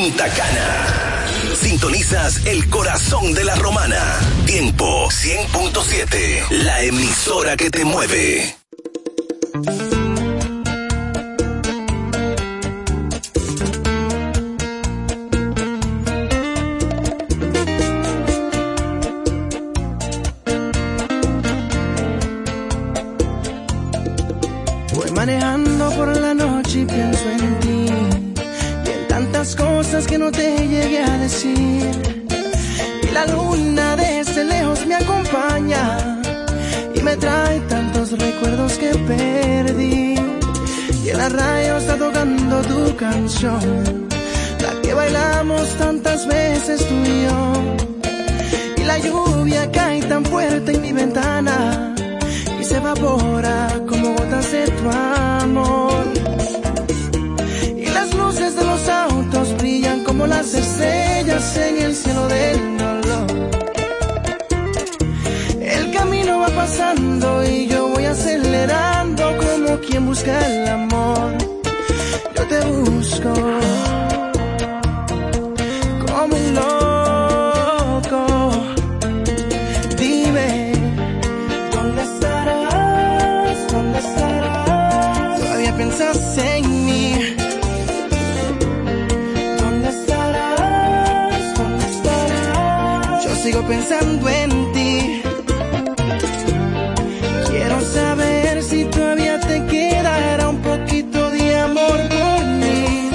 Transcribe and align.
Punta 0.00 0.26
Cana. 0.30 1.26
Sintonizas 1.54 2.46
el 2.46 2.70
corazón 2.70 3.34
de 3.34 3.44
la 3.44 3.54
romana. 3.56 4.18
Tiempo 4.46 5.10
100.7. 5.10 6.48
La 6.62 6.80
emisora 6.80 7.54
que 7.54 7.68
te 7.68 7.84
mueve. 7.84 8.56
Que 30.06 30.18
no 30.18 30.30
te 30.30 30.68
llegué 30.68 31.02
a 31.02 31.18
decir. 31.18 31.90
Y 33.02 33.10
la 33.12 33.26
luna 33.26 33.96
desde 33.96 34.44
lejos 34.44 34.86
me 34.86 34.94
acompaña 34.94 36.20
y 36.94 37.00
me 37.02 37.16
trae 37.16 37.60
tantos 37.60 38.12
recuerdos 38.12 38.78
que 38.78 38.90
perdí. 39.10 40.14
Y 41.04 41.08
en 41.10 41.18
la 41.18 41.28
radio 41.28 41.76
está 41.76 41.96
tocando 41.96 42.62
tu 42.62 42.96
canción, 42.96 44.08
la 44.62 44.80
que 44.82 44.94
bailamos 44.94 45.68
tantas 45.76 46.26
veces 46.26 46.86
tú 46.86 46.94
y 46.94 47.22
yo. 47.24 47.40
Y 48.76 48.84
la 48.84 48.98
lluvia 48.98 49.70
cae 49.70 50.02
tan 50.02 50.24
fuerte 50.24 50.72
en 50.72 50.82
mi 50.82 50.92
ventana 50.92 51.94
y 52.60 52.64
se 52.64 52.76
evapora 52.76 53.68
como 53.88 54.14
gotas 54.14 54.52
de 54.52 54.64
tu 54.68 54.90
amor. 54.90 56.04
Y 57.76 57.86
las 57.86 58.14
luces 58.14 58.56
de 58.56 58.64
los 58.64 58.88
como 60.20 60.34
las 60.34 60.52
estrellas 60.52 61.56
en 61.56 61.78
el 61.78 61.94
cielo 61.94 62.28
del 62.28 62.76
dolor. 62.76 63.26
El 65.62 65.90
camino 65.92 66.40
va 66.40 66.48
pasando 66.48 67.42
y 67.44 67.66
yo 67.66 67.88
voy 67.88 68.04
acelerando 68.04 69.24
como 69.38 69.78
quien 69.78 70.04
busca 70.04 70.46
el 70.46 70.68
amor. 70.68 71.38
Yo 72.36 72.46
te 72.48 72.60
busco 72.66 73.32
pensando 93.70 94.28
en 94.28 94.50
ti. 94.72 95.22
Quiero 97.50 97.80
saber 97.80 98.62
si 98.64 98.84
todavía 98.84 99.38
te 99.38 99.64
quedará 99.66 100.48
un 100.48 100.60
poquito 100.70 101.30
de 101.30 101.56
amor 101.68 101.98
por 102.16 102.42
mí. 102.60 103.10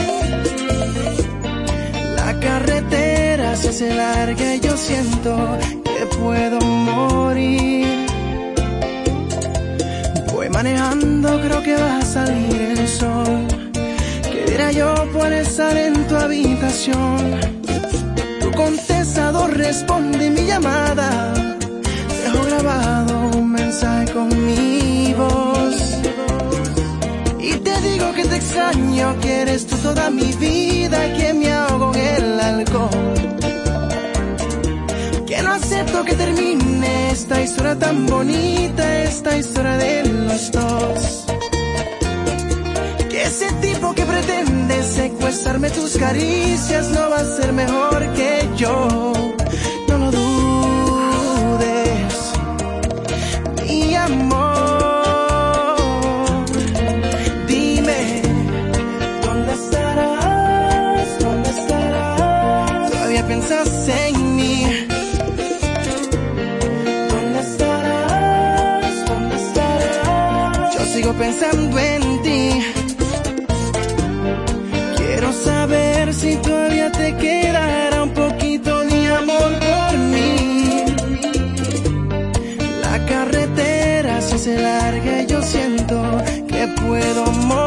La 2.16 2.40
carretera 2.40 3.56
se 3.58 3.70
hace 3.70 3.94
larga 3.96 4.56
y 4.56 4.60
yo 4.62 4.78
siento 4.78 5.32
que 5.84 6.06
puedo 6.18 6.60
morir. 6.62 8.08
Voy 10.34 10.50
manejando, 10.50 11.30
creo 11.42 11.62
que 11.64 11.76
va 11.76 11.98
a 11.98 12.06
salir 12.18 12.62
el 12.78 12.88
sol. 12.88 13.48
¿Qué 14.32 14.52
dirá 14.52 14.72
yo 14.72 14.90
por 15.12 15.32
estar 15.34 15.76
en 15.76 15.94
tu 16.08 16.16
habitación? 16.16 17.18
Tu 18.42 18.52
contestador 18.52 19.50
responde 19.58 20.35
llamada. 20.56 21.34
Dejo 22.24 22.42
grabado 22.46 23.14
un 23.38 23.52
mensaje 23.52 24.06
con 24.14 24.28
mi 24.48 25.14
voz. 25.14 25.78
Y 27.40 27.52
te 27.66 27.82
digo 27.82 28.14
que 28.14 28.24
te 28.26 28.36
extraño, 28.38 29.20
que 29.22 29.42
eres 29.42 29.68
tú 29.68 29.76
toda 29.78 30.10
mi 30.10 30.32
vida, 30.48 31.00
que 31.18 31.34
me 31.34 31.52
ahogo 31.52 31.94
en 31.96 32.24
el 32.24 32.40
alcohol. 32.40 33.16
Que 35.28 35.42
no 35.42 35.52
acepto 35.52 36.06
que 36.06 36.14
termine 36.14 37.12
esta 37.12 37.42
historia 37.42 37.76
tan 37.78 38.06
bonita, 38.06 38.84
esta 39.04 39.38
historia 39.38 39.76
de 39.78 39.94
los 40.28 40.52
dos. 40.52 41.26
Que 43.10 43.24
ese 43.24 43.52
tipo 43.66 43.94
que 43.94 44.06
pretende 44.06 44.84
secuestrarme 44.84 45.70
tus 45.70 45.98
caricias 45.98 46.90
no 46.92 47.10
va 47.10 47.20
a 47.20 47.26
ser 47.38 47.52
mejor 47.52 48.00
que 48.14 48.50
yo. 48.56 49.25
Puedo 86.86 87.26
morir. 87.48 87.65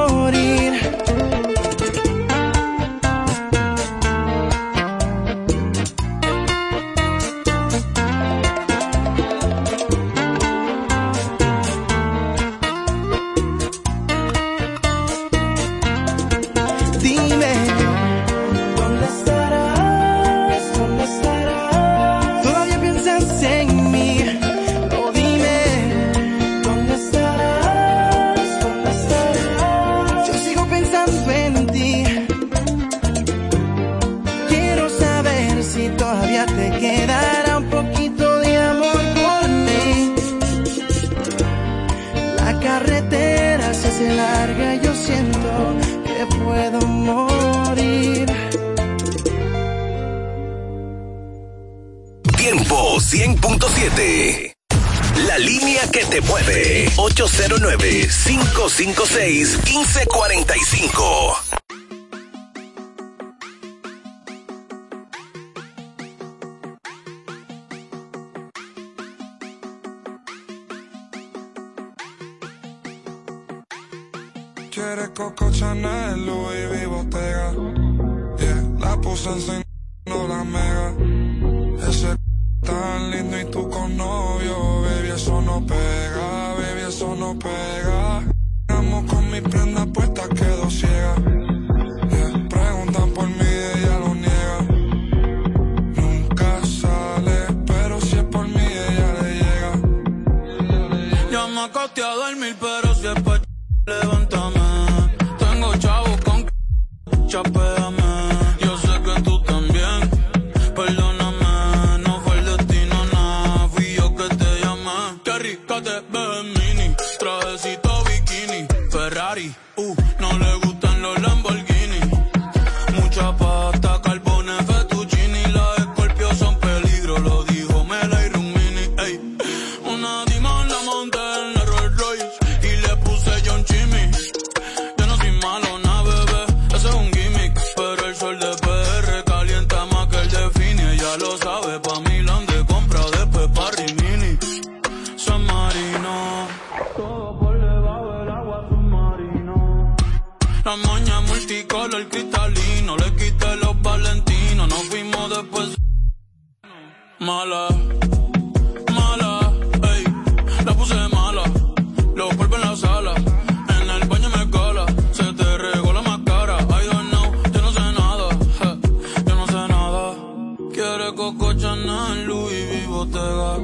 Chanel, 171.58 172.24
Louis 172.26 172.62
V, 172.70 172.86
Bottega. 172.86 173.58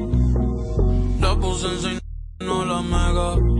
La 1.21 1.37
puse 1.37 1.67
en 1.67 2.01
no 2.45 2.65
la 2.65 2.83
mega. 2.83 3.54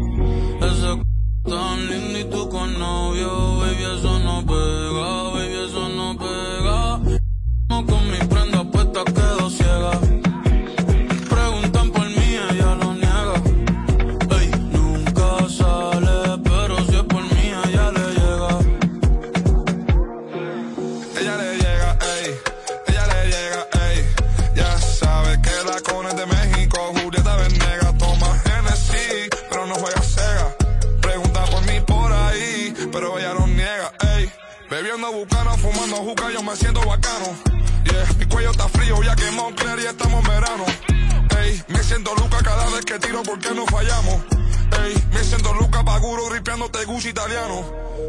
italiano. 47.09 47.65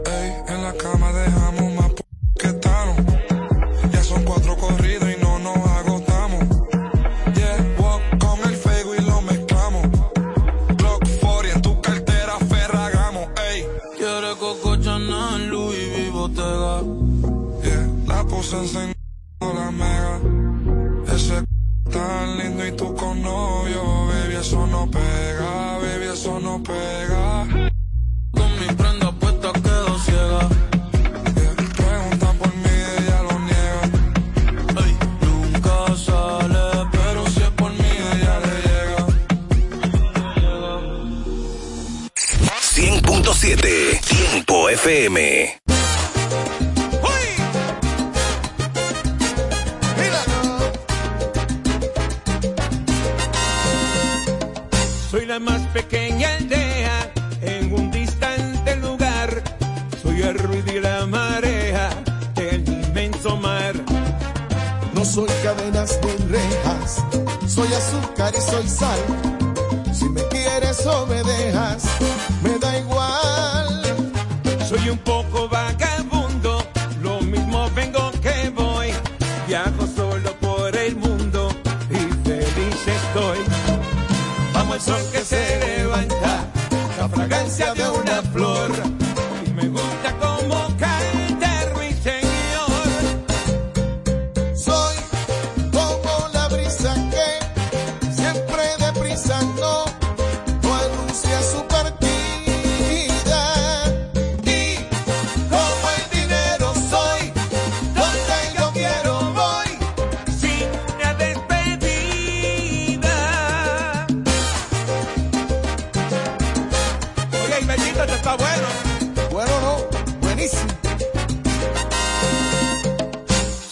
Ey, 0.06 0.34
en 0.48 0.64
la 0.64 0.74
cama 0.74 1.12
de 1.12 1.30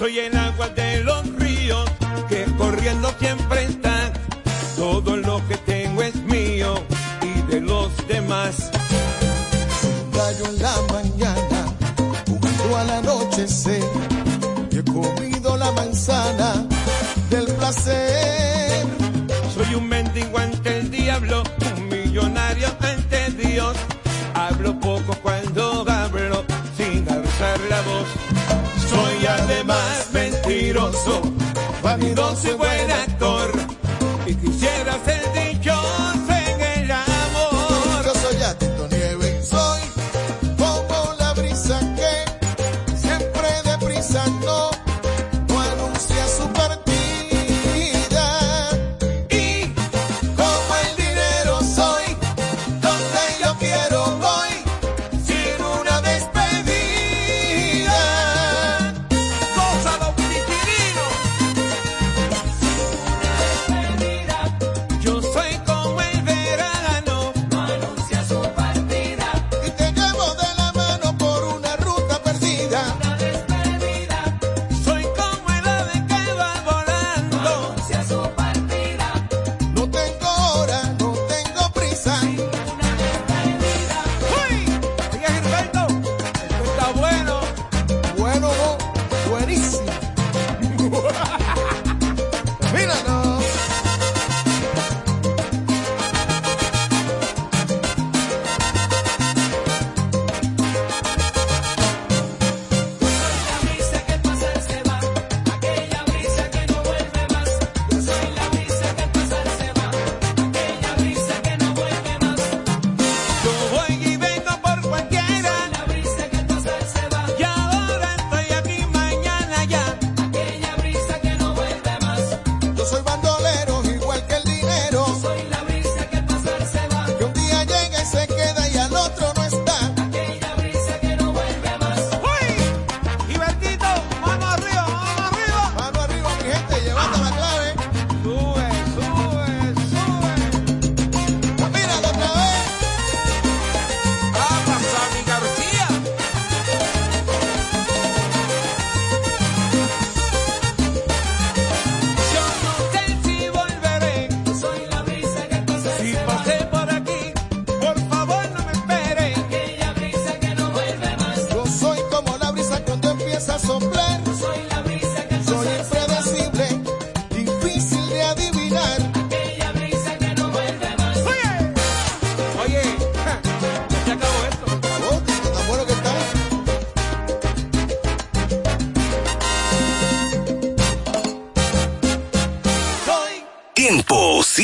Soy 0.04 0.20
el 0.20 0.36
agua 0.36 0.68
de 0.68 1.02
los 1.02 1.26
ríos 1.38 1.90
que 2.28 2.44
corriendo 2.58 3.10
siempre 3.20 3.64
está. 3.64 4.12
Todo 4.76 5.16
lo 5.16 5.42
que 5.48 5.56
tengo 5.56 6.02
es 6.02 6.14
mío 6.24 6.74
y 7.22 7.42
de 7.50 7.62
los 7.62 7.90
demás. 8.10 8.70
Un 9.82 10.12
gallo 10.12 10.46
en 10.50 10.62
la 10.62 10.76
mañana, 10.92 11.74
jugando 12.28 12.78
al 12.80 12.90
anochecer. 12.90 13.82
Y 14.72 14.80
he 14.80 14.84
comido 14.84 15.56
la 15.56 15.72
manzana 15.72 16.68
del 17.30 17.46
placer. 17.56 18.86
Soy 19.56 19.74
un 19.76 19.88
mendigo 19.88 20.38
ante 20.38 20.80
el 20.80 20.92
diablo, 20.92 21.43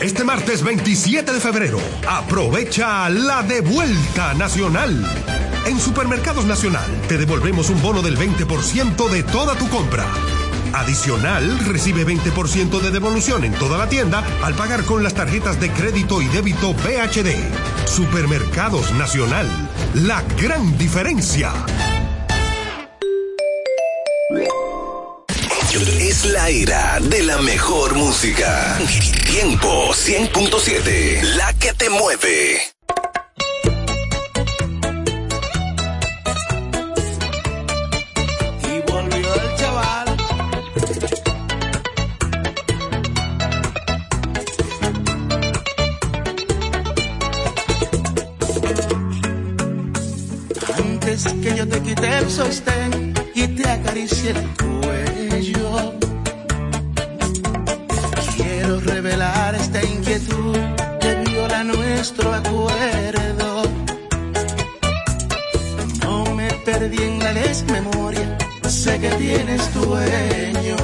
Este 0.00 0.22
martes 0.22 0.62
27 0.62 1.32
de 1.32 1.40
febrero, 1.40 1.80
aprovecha 2.08 3.08
la 3.08 3.42
devuelta 3.42 4.32
nacional. 4.34 5.04
En 5.66 5.80
Supermercados 5.80 6.44
Nacional 6.44 6.86
te 7.08 7.18
devolvemos 7.18 7.68
un 7.68 7.82
bono 7.82 8.00
del 8.00 8.16
20% 8.16 9.08
de 9.08 9.24
toda 9.24 9.56
tu 9.56 9.68
compra. 9.68 10.06
Adicional, 10.72 11.58
recibe 11.66 12.06
20% 12.06 12.80
de 12.80 12.90
devolución 12.92 13.42
en 13.44 13.52
toda 13.54 13.76
la 13.76 13.88
tienda 13.88 14.22
al 14.44 14.54
pagar 14.54 14.84
con 14.84 15.02
las 15.02 15.14
tarjetas 15.14 15.58
de 15.58 15.72
crédito 15.72 16.22
y 16.22 16.28
débito 16.28 16.74
BHD. 16.74 17.34
Supermercados 17.84 18.92
Nacional, 18.92 19.48
la 19.94 20.22
gran 20.40 20.78
diferencia. 20.78 21.50
Es 25.80 26.24
la 26.24 26.48
era 26.48 26.98
de 27.00 27.22
la 27.22 27.38
mejor 27.38 27.94
música. 27.94 28.78
Tiempo 29.30 29.90
100.7. 29.92 31.22
La 31.36 31.52
que 31.52 31.72
te 31.72 31.88
mueve. 31.88 32.60
Y 38.64 38.90
volvió 38.90 39.34
el 39.34 39.56
chaval. 39.56 40.16
Antes 50.76 51.24
que 51.40 51.56
yo 51.56 51.68
te 51.68 51.82
quite 51.82 52.18
el 52.18 52.28
sostén 52.28 53.14
y 53.32 53.46
te 53.46 53.68
acaricie 53.68 54.30
el 54.30 54.56
cuello. 54.56 55.07
nuestro 61.68 62.32
acuerdo. 62.32 63.62
No 66.02 66.34
me 66.34 66.48
perdí 66.64 67.02
en 67.02 67.18
la 67.18 67.32
desmemoria, 67.34 68.38
sé 68.68 68.98
que 68.98 69.10
tienes 69.10 69.62
dueño. 69.74 70.76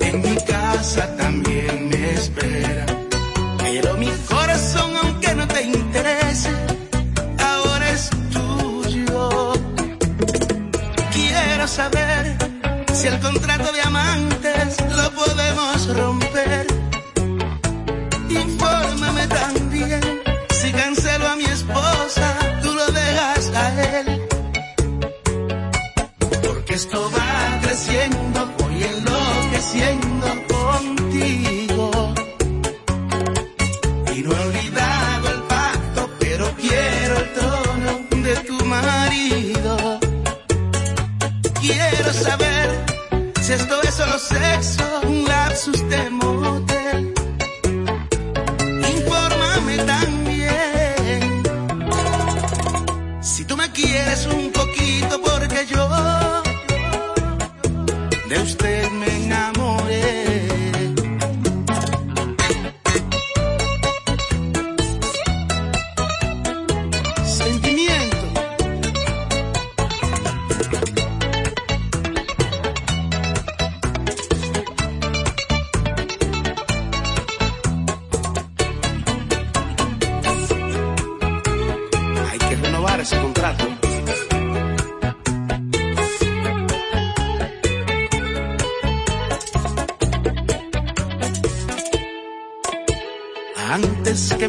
En 0.00 0.22
mi 0.22 0.36
casa 0.52 1.16
también 1.16 1.88
me 1.88 2.12
espera, 2.12 2.86
pero 3.58 3.94
mi 3.94 4.10
corazón, 4.28 4.90
aunque 5.02 5.34
no 5.34 5.46
te 5.48 5.62
interese, 5.62 6.50
ahora 7.38 7.90
es 7.90 8.10
tuyo. 8.32 9.52
Quiero 11.12 11.66
saber 11.66 12.36
si 12.92 13.08
el 13.08 13.18
contrato 13.18 13.72
de 13.72 13.80
amantes 13.80 14.76
lo 14.96 15.10
podemos 15.12 15.96
romper 15.96 16.23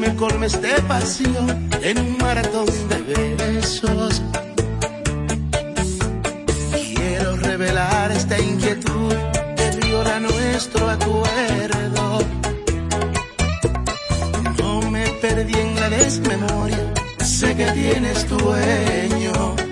me 0.06 0.15
colmes 0.15 0.62
de 0.62 0.70
este 0.70 0.82
pasión 0.84 1.70
en 1.82 1.98
un 2.00 2.18
maratón 2.18 2.65
de 2.89 3.36
besos. 3.36 4.22
Quiero 6.96 7.38
revelar 7.38 8.12
esta 8.12 8.39
inquietud 8.39 9.13
que 9.56 9.88
viola 9.88 10.20
nuestro 10.20 10.89
acuerdo. 10.89 12.20
No 14.60 14.91
me 14.91 15.08
perdí 15.22 15.56
en 15.60 15.76
la 15.76 15.89
desmemoria, 15.89 16.94
sé 17.24 17.56
que 17.56 17.65
tienes 17.72 18.28
dueño. 18.30 19.64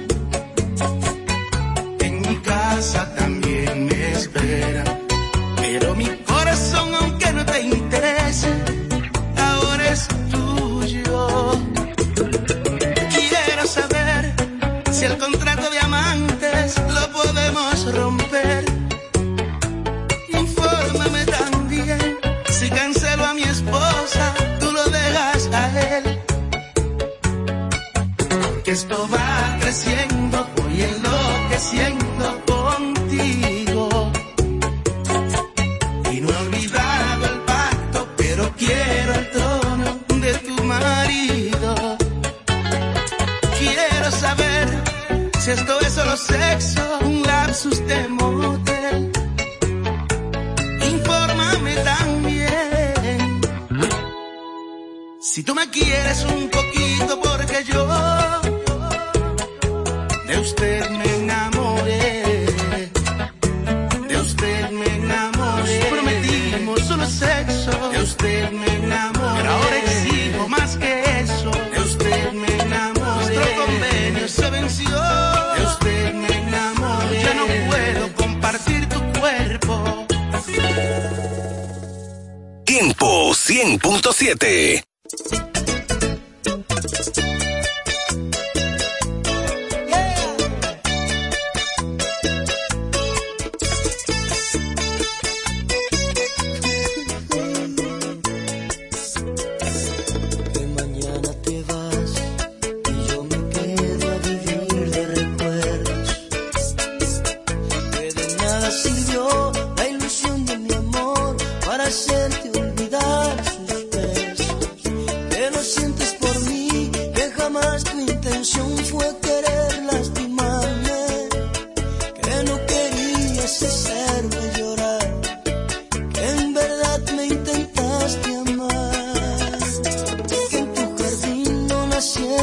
siempre. 132.14 132.43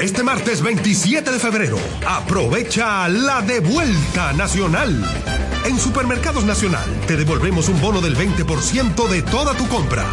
Este 0.00 0.22
martes 0.22 0.62
27 0.62 1.32
de 1.32 1.40
febrero, 1.40 1.76
aprovecha 2.06 3.08
la 3.08 3.42
devuelta 3.42 4.32
nacional. 4.32 5.04
En 5.66 5.76
Supermercados 5.76 6.44
Nacional 6.44 6.84
te 7.08 7.16
devolvemos 7.16 7.68
un 7.68 7.80
bono 7.80 8.00
del 8.00 8.16
20% 8.16 9.08
de 9.08 9.22
toda 9.22 9.54
tu 9.54 9.66
compra. 9.66 10.06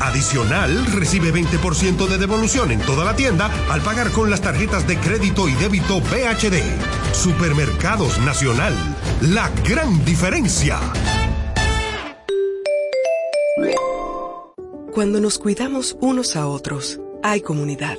Adicional, 0.00 0.86
recibe 0.92 1.34
20% 1.34 2.06
de 2.06 2.18
devolución 2.18 2.70
en 2.70 2.80
toda 2.82 3.04
la 3.04 3.16
tienda 3.16 3.50
al 3.68 3.80
pagar 3.80 4.12
con 4.12 4.30
las 4.30 4.42
tarjetas 4.42 4.86
de 4.86 4.96
crédito 4.96 5.48
y 5.48 5.54
débito 5.54 6.00
BHD. 6.00 6.62
Supermercados 7.12 8.20
Nacional, 8.20 8.74
la 9.22 9.50
gran 9.68 10.04
diferencia. 10.04 10.78
Cuando 14.92 15.20
nos 15.20 15.38
cuidamos 15.38 15.96
unos 16.00 16.36
a 16.36 16.46
otros, 16.46 17.00
hay 17.24 17.40
comunidad. 17.40 17.98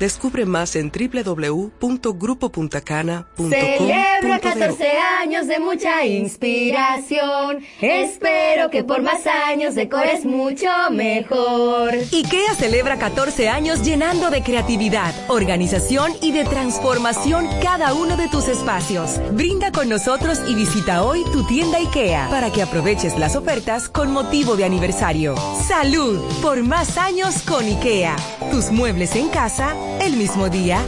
Descubre 0.00 0.44
más 0.46 0.74
en 0.76 0.90
www.grupopuntacana.com. 0.90 3.50
Celebra 3.50 4.38
14 4.40 4.88
años 5.20 5.46
de 5.46 5.60
mucha 5.60 6.06
inspiración. 6.06 7.62
Espero 7.82 8.70
que 8.70 8.82
por 8.82 9.02
más 9.02 9.26
años 9.26 9.74
decores 9.74 10.24
mucho 10.24 10.68
mejor. 10.90 11.92
IKEA 12.12 12.54
celebra 12.54 12.98
14 12.98 13.50
años 13.50 13.82
llenando 13.82 14.30
de 14.30 14.42
creatividad, 14.42 15.12
organización 15.28 16.12
y 16.22 16.32
de 16.32 16.44
transformación 16.44 17.46
cada 17.62 17.92
uno 17.92 18.16
de 18.16 18.28
tus 18.28 18.48
espacios. 18.48 19.20
Brinda 19.32 19.70
con 19.70 19.90
nosotros 19.90 20.40
y 20.48 20.54
visita 20.54 21.04
hoy 21.04 21.22
tu 21.30 21.46
tienda 21.46 21.76
IKEA 21.76 22.30
para 22.30 22.50
que 22.50 22.62
aproveches 22.62 23.18
las 23.18 23.36
ofertas 23.36 23.90
con 23.90 24.12
motivo 24.12 24.56
de 24.56 24.64
aniversario. 24.64 25.34
Salud 25.68 26.18
por 26.40 26.62
más 26.62 26.96
años 26.96 27.42
con 27.42 27.66
IKEA. 27.66 28.16
Tus 28.50 28.70
muebles 28.70 29.14
en 29.14 29.28
casa 29.28 29.76
el 30.00 30.16
mismo 30.16 30.48
día. 30.48 30.84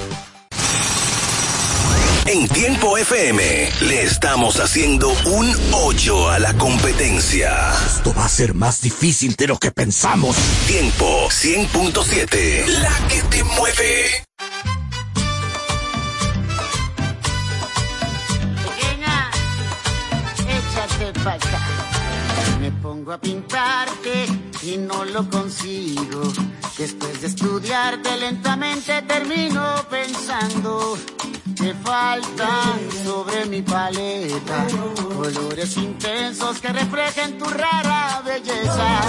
En 2.26 2.48
Tiempo 2.48 2.96
FM 2.96 3.42
le 3.82 4.02
estamos 4.04 4.60
haciendo 4.60 5.10
un 5.26 5.52
8 5.72 6.30
a 6.30 6.38
la 6.38 6.54
competencia. 6.54 7.72
Esto 7.84 8.14
va 8.14 8.26
a 8.26 8.28
ser 8.28 8.54
más 8.54 8.80
difícil 8.80 9.34
de 9.34 9.48
lo 9.48 9.58
que 9.58 9.72
pensamos. 9.72 10.36
Tiempo 10.66 11.28
100.7, 11.28 12.66
la 12.80 13.08
que 13.08 13.22
te 13.22 13.44
mueve. 13.44 14.24
Échate 20.48 21.20
para. 21.24 21.60
Me 22.60 22.70
pongo 22.70 23.12
a 23.12 23.20
pintarte 23.20 24.26
y 24.62 24.76
no 24.76 25.04
lo 25.04 25.28
consigo 25.28 26.22
Después 26.78 27.20
de 27.20 27.26
estudiarte 27.26 28.16
lentamente 28.16 29.02
termino 29.02 29.62
pensando 29.90 30.98
que 31.56 31.74
faltan 31.74 32.80
sobre 33.04 33.44
mi 33.46 33.62
paleta 33.62 34.66
colores 35.14 35.76
intensos 35.76 36.58
que 36.60 36.72
reflejen 36.72 37.38
tu 37.38 37.44
rara 37.44 38.22
belleza. 38.24 39.00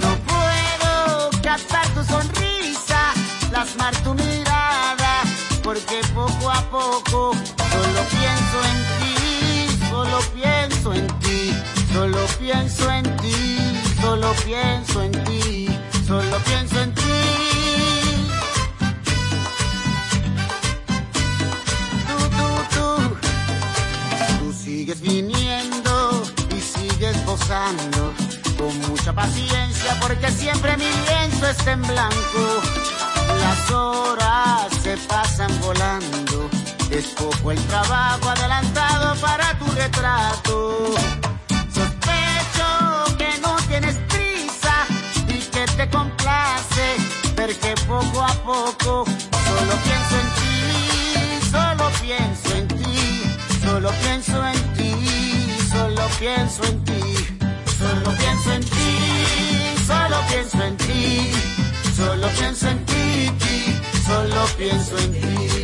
No 0.00 0.16
puedo 0.30 1.30
captar 1.42 1.86
tu 1.94 2.02
sonrisa, 2.02 3.12
plasmar 3.50 3.94
tu 4.02 4.14
mirada, 4.14 5.22
porque 5.62 6.00
poco 6.14 6.50
a 6.50 6.62
poco 6.70 7.34
solo 7.72 8.00
pienso 8.10 8.58
en 8.70 8.78
ti, 8.98 9.86
solo 9.90 10.18
pienso 10.34 10.94
en 10.94 11.06
ti, 11.20 11.54
solo 11.92 12.26
pienso 12.38 12.90
en 12.90 13.16
ti, 13.18 13.58
solo 14.00 14.32
pienso 14.44 15.02
en 15.02 15.12
ti, 15.24 15.68
solo 16.10 16.38
pienso 16.44 16.80
en 16.80 16.92
ti. 16.92 17.02
Tú, 22.08 22.16
tú, 22.36 22.48
tú, 22.74 22.86
tú 24.40 24.52
sigues 24.52 25.00
viniendo 25.00 26.22
y 26.56 26.60
sigues 26.60 27.24
gozando 27.24 28.12
con 28.58 28.72
mucha 28.88 29.12
paciencia 29.12 29.96
porque 30.00 30.28
siempre 30.32 30.76
mi 30.78 30.90
lienzo 31.06 31.46
está 31.46 31.72
en 31.72 31.82
blanco. 31.82 32.42
Las 33.44 33.70
horas 33.70 34.66
se 34.82 34.96
pasan 35.12 35.52
volando, 35.60 36.50
es 36.90 37.06
poco 37.20 37.52
el 37.52 37.60
trabajo 37.68 38.30
adelantado 38.30 39.14
para 39.20 39.56
tu 39.60 39.66
retrato. 39.82 40.94
Sospecho 41.72 43.16
que 43.16 43.38
no 43.40 43.54
tienes 43.68 44.09
te 45.76 45.88
complace 45.88 46.96
ver 47.36 47.56
que 47.58 47.74
poco 47.86 48.22
a 48.22 48.32
poco 48.44 49.04
solo 49.04 49.74
pienso 49.84 50.14
en 50.22 50.28
ti, 50.38 51.50
solo 51.50 51.90
pienso 52.00 52.56
en 52.56 52.68
ti, 52.68 53.22
solo 53.62 53.90
pienso 54.02 54.46
en 54.46 54.74
ti, 54.74 54.92
solo 55.70 56.02
pienso 56.18 56.64
en 56.64 56.84
ti, 56.84 57.02
solo 57.78 58.10
pienso 58.18 58.52
en 58.52 58.64
ti, 58.64 59.84
solo 59.86 60.16
pienso 60.28 60.62
en 60.62 60.76
ti, 60.76 61.32
solo 61.96 62.28
pienso 62.38 62.68
en 62.68 62.84
ti, 62.86 63.30
solo 64.06 64.46
pienso 64.56 64.98
en 64.98 65.12
ti. 65.12 65.59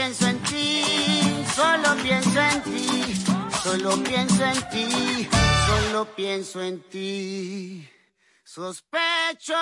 Pienso 0.00 0.28
en 0.28 0.38
ti, 0.44 0.82
solo 1.54 2.02
pienso 2.02 2.40
en 2.40 2.62
ti, 2.62 3.14
solo 3.62 4.02
pienso 4.02 4.44
en 4.46 4.70
ti, 4.70 5.28
solo 5.66 6.14
pienso 6.16 6.62
en 6.62 6.82
ti. 6.88 7.88
Sospecho 8.42 9.54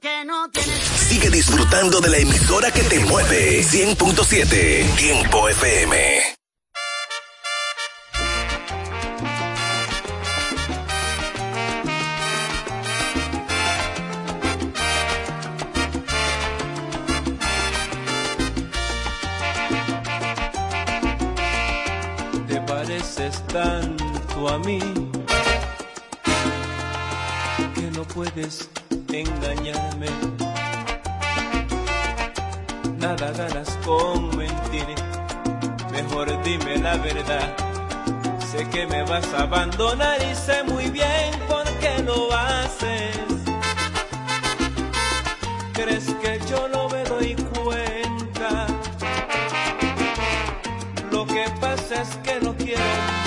que 0.00 0.24
no 0.26 0.50
tienes 0.50 0.82
Sigue 1.08 1.30
disfrutando 1.30 2.00
de 2.00 2.10
la 2.10 2.18
emisora 2.18 2.70
que 2.70 2.82
te 2.82 2.98
mueve. 3.00 3.62
100.7 3.62 4.96
Tiempo 4.96 5.48
FM. 5.48 6.36
A 24.56 24.58
mí 24.60 24.78
que 27.74 27.90
no 27.94 28.02
puedes 28.04 28.70
engañarme. 29.12 30.08
Nada 32.98 33.32
ganas 33.32 33.78
con 33.84 34.34
mentir, 34.34 34.94
mejor 35.92 36.26
dime 36.42 36.78
la 36.78 36.96
verdad. 36.96 37.54
Sé 38.50 38.66
que 38.70 38.86
me 38.86 39.02
vas 39.02 39.26
a 39.34 39.42
abandonar 39.42 40.18
y 40.22 40.34
sé 40.34 40.62
muy 40.64 40.88
bien 40.88 41.30
por 41.48 41.66
qué 41.80 42.02
lo 42.02 42.32
haces. 42.32 43.18
¿Crees 45.74 46.06
que 46.22 46.40
yo 46.50 46.66
no 46.68 46.88
me 46.88 47.04
doy 47.04 47.34
cuenta? 47.34 48.66
Lo 51.10 51.26
que 51.26 51.44
pasa 51.60 52.00
es 52.00 52.08
que 52.24 52.40
no 52.40 52.54
quiero 52.56 53.25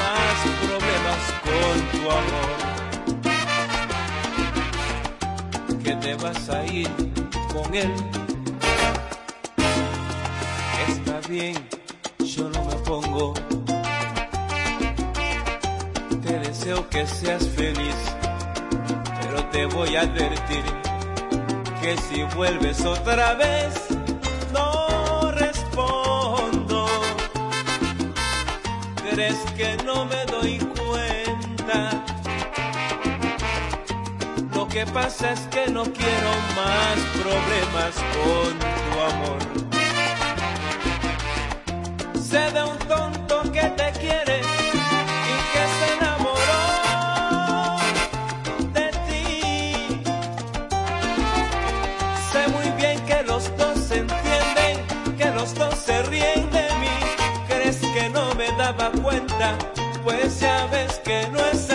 con 1.49 1.75
tu 1.91 2.01
amor. 2.19 2.57
Que 5.83 5.93
te 5.95 6.15
vas 6.15 6.49
a 6.49 6.65
ir 6.65 6.89
con 7.53 7.75
él. 7.75 7.93
Está 10.87 11.15
bien, 11.27 11.55
yo 12.19 12.49
no 12.49 12.63
me 12.65 12.75
pongo. 12.89 13.33
Te 16.23 16.39
deseo 16.39 16.87
que 16.89 17.07
seas 17.07 17.47
feliz, 17.49 17.95
pero 19.21 19.43
te 19.45 19.65
voy 19.65 19.95
a 19.95 20.01
advertir 20.01 20.63
que 21.81 21.97
si 21.97 22.23
vuelves 22.35 22.85
otra 22.85 23.33
vez, 23.35 23.73
no 24.53 25.31
respondo. 25.31 26.85
¿Crees 29.09 29.37
que 29.57 29.77
no 29.85 30.05
me 30.05 30.25
doy 30.25 30.59
que 34.69 34.85
pasa 34.85 35.31
es 35.31 35.39
que 35.47 35.67
no 35.71 35.83
quiero 35.83 36.31
más 36.55 36.99
problemas 37.21 37.95
con 38.15 38.59
tu 38.59 38.99
amor. 39.11 39.39
Sé 42.21 42.51
de 42.51 42.63
un 42.63 42.77
tonto 42.87 43.41
que 43.51 43.61
te 43.61 43.91
quiere 43.99 44.41
y 44.41 45.37
que 45.53 45.63
se 45.77 45.87
enamoró 45.97 46.65
de 48.73 48.87
ti. 49.07 50.03
Sé 52.31 52.47
muy 52.49 52.69
bien 52.77 52.99
que 53.05 53.23
los 53.23 53.43
dos 53.57 53.77
se 53.79 53.97
entienden, 53.97 54.85
que 55.17 55.31
los 55.31 55.55
dos 55.55 55.75
se 55.75 56.03
ríen 56.03 56.49
de 56.51 56.67
mí. 56.81 56.95
¿Crees 57.47 57.77
que 57.77 58.09
no 58.09 58.35
me 58.35 58.51
daba 58.51 58.91
cuenta? 59.01 59.57
Pues 60.03 60.39
ya 60.39 60.67
ves 60.71 60.99
que 61.03 61.27
no 61.31 61.39
es 61.39 61.69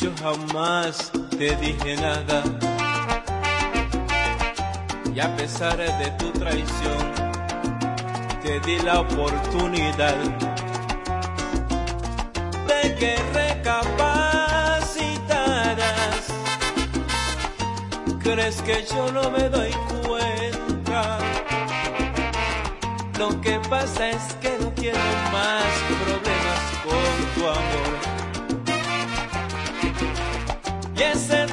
yo 0.00 0.10
jamás 0.20 1.12
te 1.30 1.54
dije 1.56 1.96
nada. 1.96 2.42
Y 5.14 5.20
a 5.20 5.36
pesar 5.36 5.76
de 5.76 6.10
tu 6.18 6.32
traición, 6.32 7.14
te 8.42 8.58
di 8.60 8.80
la 8.80 9.00
oportunidad 9.00 10.16
de 12.66 12.94
que 12.96 13.16
recapacitaras. 13.32 16.32
¿Crees 18.22 18.60
que 18.62 18.84
yo 18.92 19.12
no 19.12 19.30
me 19.30 19.48
doy 19.48 19.70
cuenta? 20.04 21.18
Lo 23.18 23.40
que 23.40 23.60
pasa 23.68 24.10
es 24.10 24.34
que 24.40 24.58
no 24.60 24.74
quiero 24.74 24.98
más 25.32 25.99
tu 27.34 27.46
amor. 27.46 27.92
Y 30.96 31.02
ese 31.02 31.46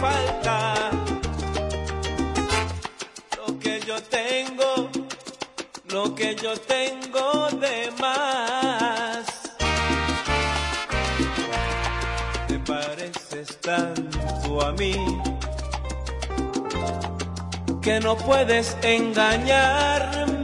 falta. 0.00 0.90
Lo 3.36 3.58
que 3.58 3.80
yo 3.86 3.96
tengo, 4.02 4.90
lo 5.92 6.14
que 6.14 6.34
yo 6.36 6.56
tengo 6.56 7.48
de 7.64 7.90
más. 8.00 9.26
Te 12.48 12.58
pareces 12.60 13.58
tanto 13.60 14.66
a 14.66 14.72
mí 14.72 14.94
que 17.82 18.00
no 18.00 18.16
puedes 18.16 18.76
engañarme 18.82 20.37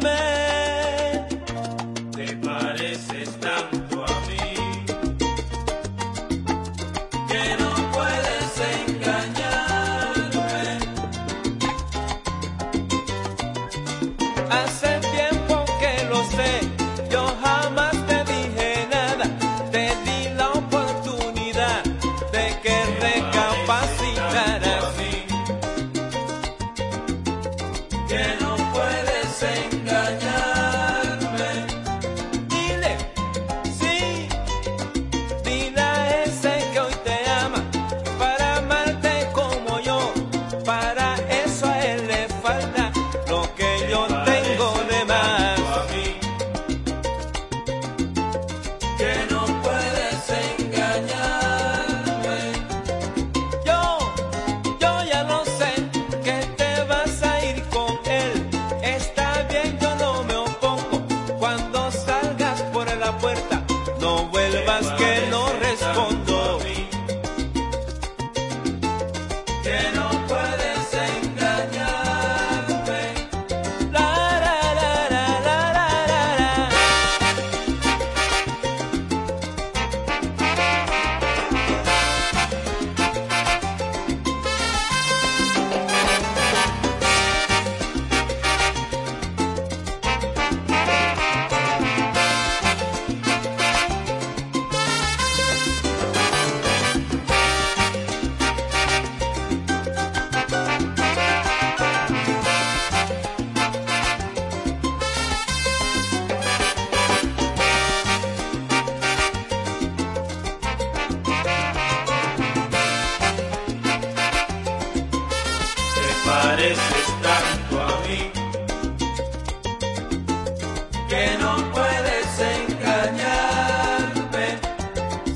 Que 121.24 121.38
no 121.38 121.56
puedes 121.72 122.38
engañarme. 122.58 124.46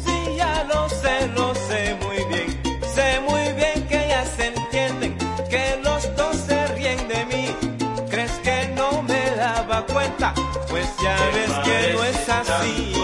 Sí, 0.05 0.36
ya 0.36 0.64
lo 0.64 0.89
sé, 0.89 1.28
lo 1.28 1.55
sé 1.55 1.97
muy 2.03 2.18
bien. 2.32 2.61
Sé 2.95 3.20
muy 3.20 3.53
bien 3.55 3.86
que 3.89 4.05
ellas 4.05 4.39
entienden. 4.39 5.16
Que 5.49 5.80
los 5.82 6.14
dos 6.14 6.36
se 6.36 6.66
ríen 6.74 7.09
de 7.09 7.24
mí. 7.24 7.57
¿Crees 8.11 8.32
que 8.43 8.68
no 8.76 9.03
me 9.03 9.30
daba 9.36 9.86
cuenta? 9.86 10.34
Pues 10.68 10.86
ya 11.03 11.16
ves 11.32 11.53
que 11.64 11.95
no 11.95 12.05
es 12.05 12.28
así. 12.28 12.98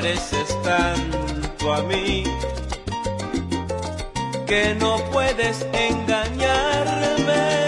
pareces 0.00 0.56
tanto 0.62 1.74
a 1.74 1.82
mí 1.82 2.24
que 4.46 4.74
no 4.76 4.96
puedes 5.12 5.66
engañarme. 5.74 7.59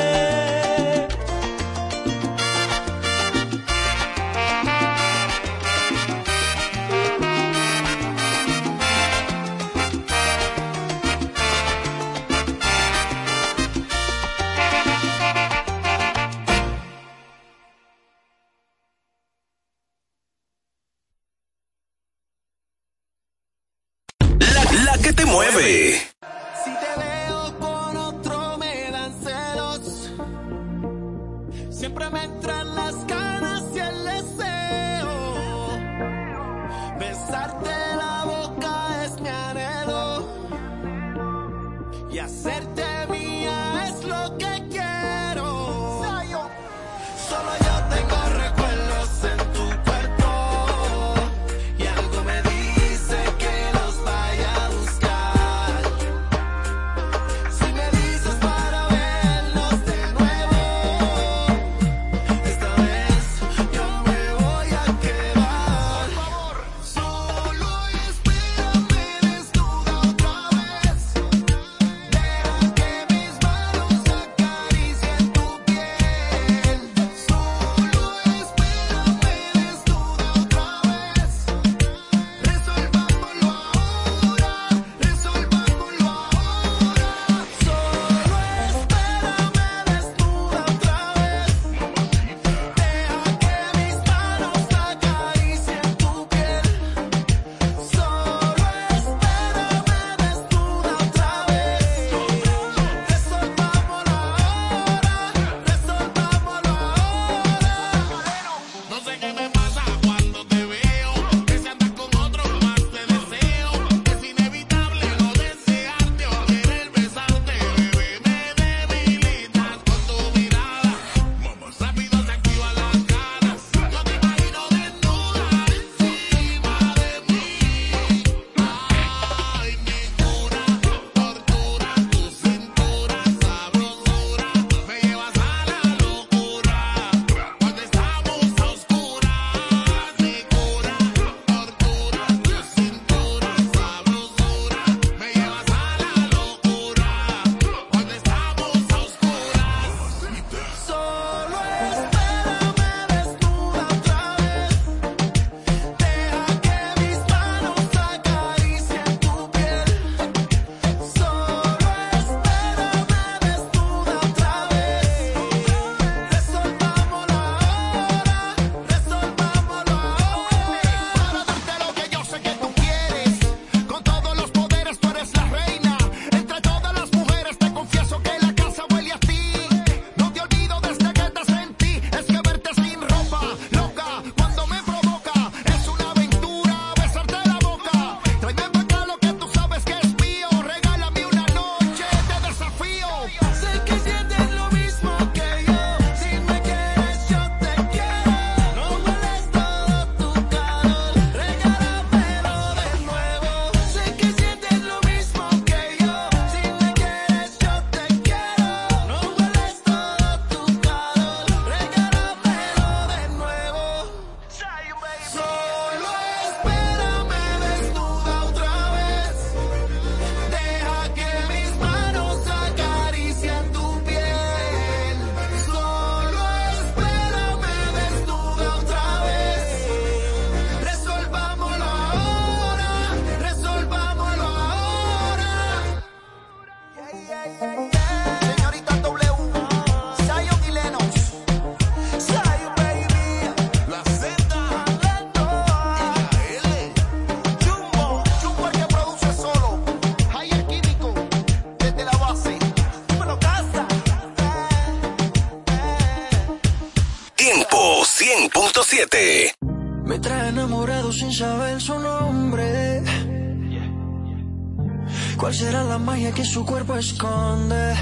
su 266.52 266.66
cuerpo 266.66 266.94
esconde. 266.96 267.94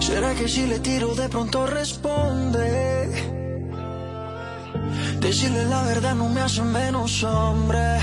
¿Será 0.00 0.34
que 0.34 0.48
si 0.48 0.66
le 0.66 0.78
tiro 0.78 1.14
de 1.14 1.28
pronto 1.28 1.66
responde? 1.66 2.70
Decirle 5.20 5.66
la 5.66 5.82
verdad 5.82 6.14
no 6.14 6.30
me 6.30 6.40
hace 6.40 6.62
menos 6.62 7.22
hombre. 7.22 7.98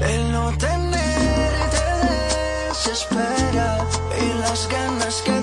El 0.00 0.32
no 0.32 0.50
tenerte 0.58 1.82
desespera 2.70 3.86
y 4.20 4.40
las 4.40 4.68
ganas 4.68 5.22
que 5.22 5.33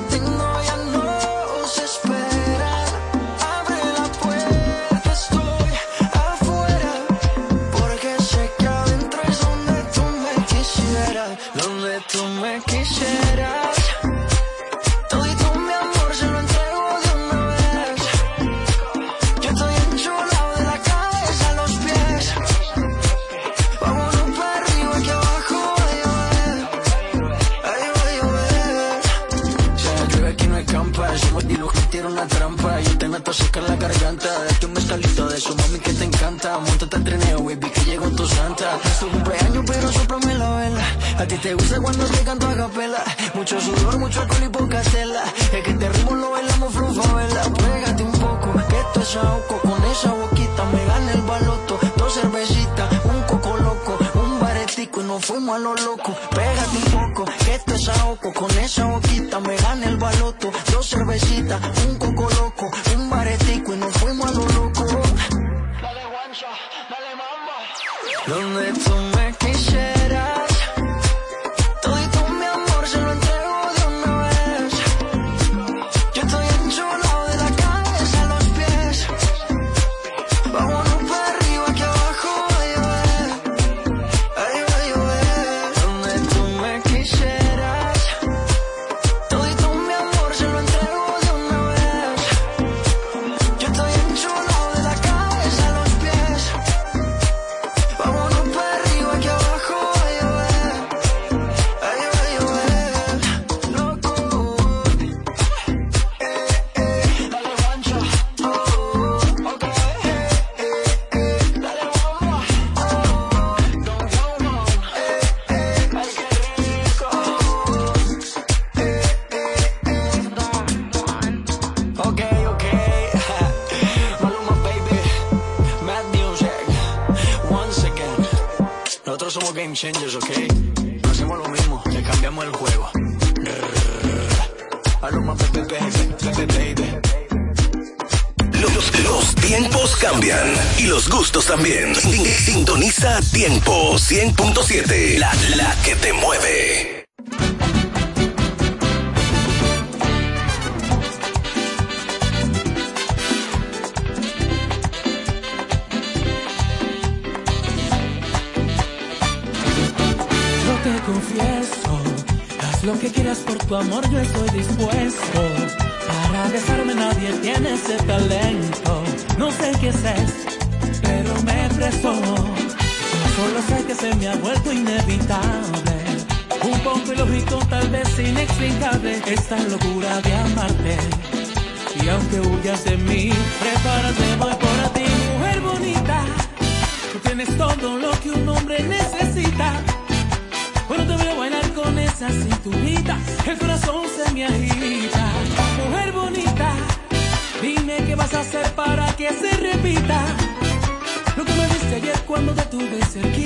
cuando 202.32 202.53
te 202.53 202.61
tuve 202.67 202.97
cerquita, 203.11 203.40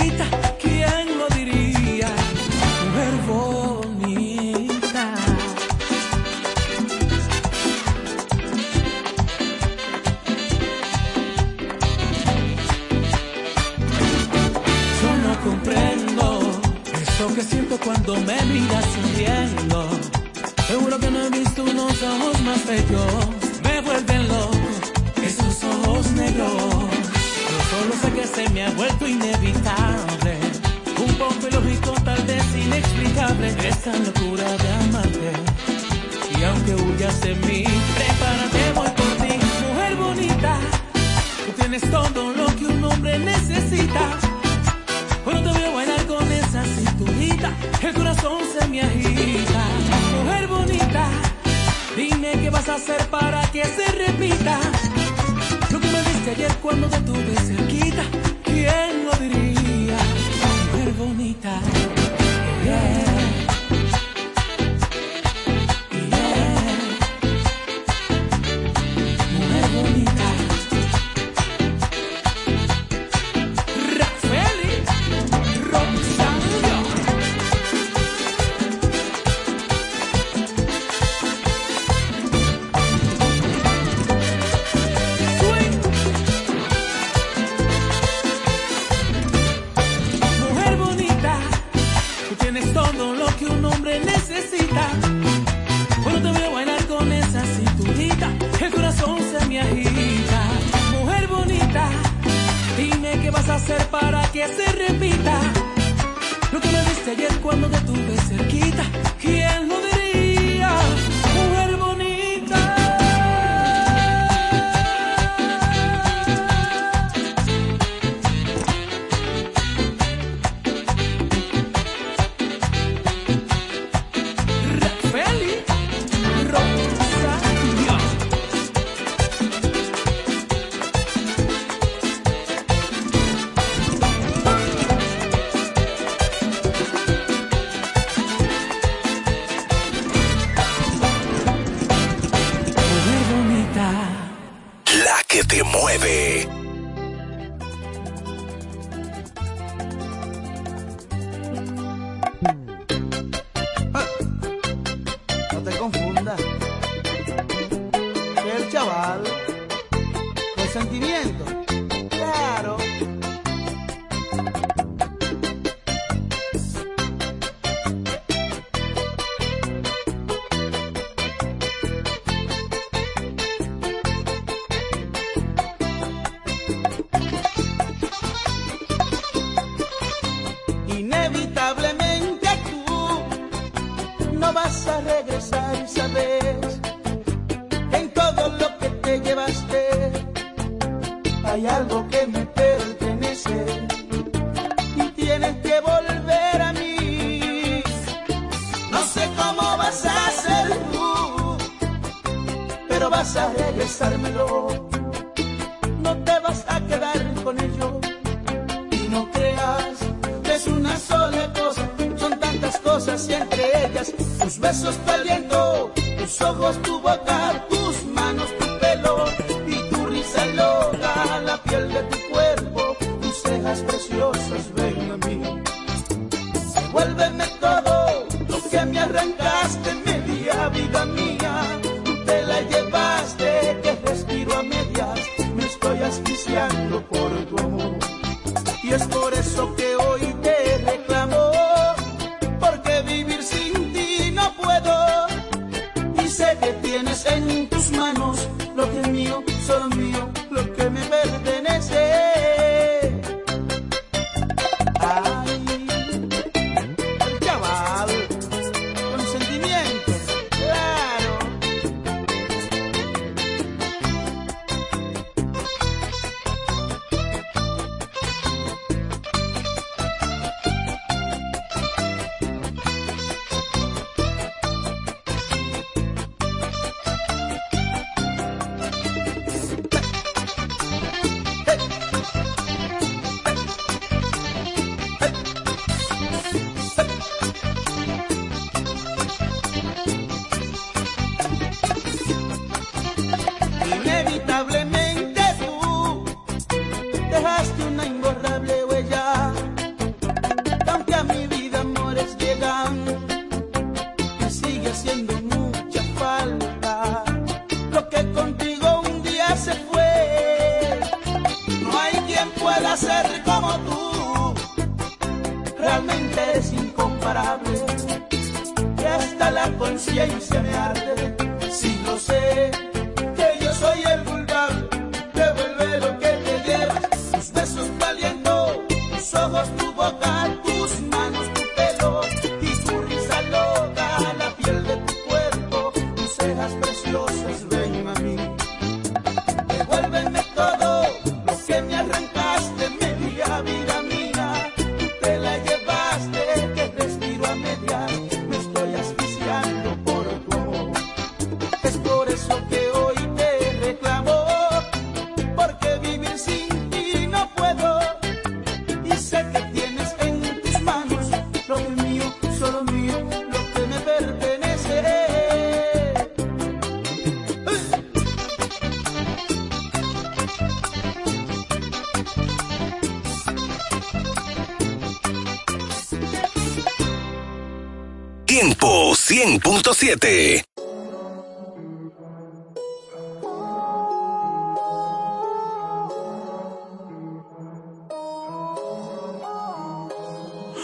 100.7. 379.96 380.66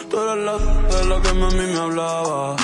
Tú 0.09 0.18
eras 0.18 0.38
la 0.38 0.57
de 0.57 1.05
la 1.09 1.22
que 1.22 1.34
mami 1.34 1.55
me 1.57 1.78
hablaba. 1.78 2.55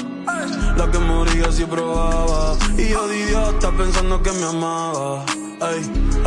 La 0.77 0.89
que 0.89 0.99
moría 0.99 1.51
si 1.51 1.65
probaba. 1.65 2.55
Y 2.77 2.89
yo 2.89 3.07
de 3.09 3.19
idiota 3.19 3.71
pensando 3.71 4.23
que 4.23 4.31
me 4.31 4.45
amaba. 4.45 5.25
Ey, 5.59 5.81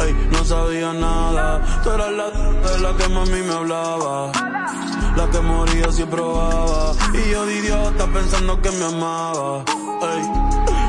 ey, 0.04 0.28
no 0.32 0.44
sabía 0.44 0.92
nada. 0.92 1.80
Tú 1.82 1.90
eras 1.92 2.12
la 2.12 2.30
de 2.30 2.78
la 2.80 2.96
que 2.98 3.08
mami 3.08 3.42
me 3.42 3.52
hablaba. 3.54 4.49
La 5.20 5.30
que 5.30 5.40
moría 5.40 5.92
si 5.92 6.04
probaba. 6.04 6.94
Y 7.12 7.30
yo 7.30 7.44
de 7.44 7.54
idiota 7.56 8.06
pensando 8.06 8.62
que 8.62 8.70
me 8.70 8.86
amaba. 8.86 9.64
Ey, 10.00 10.22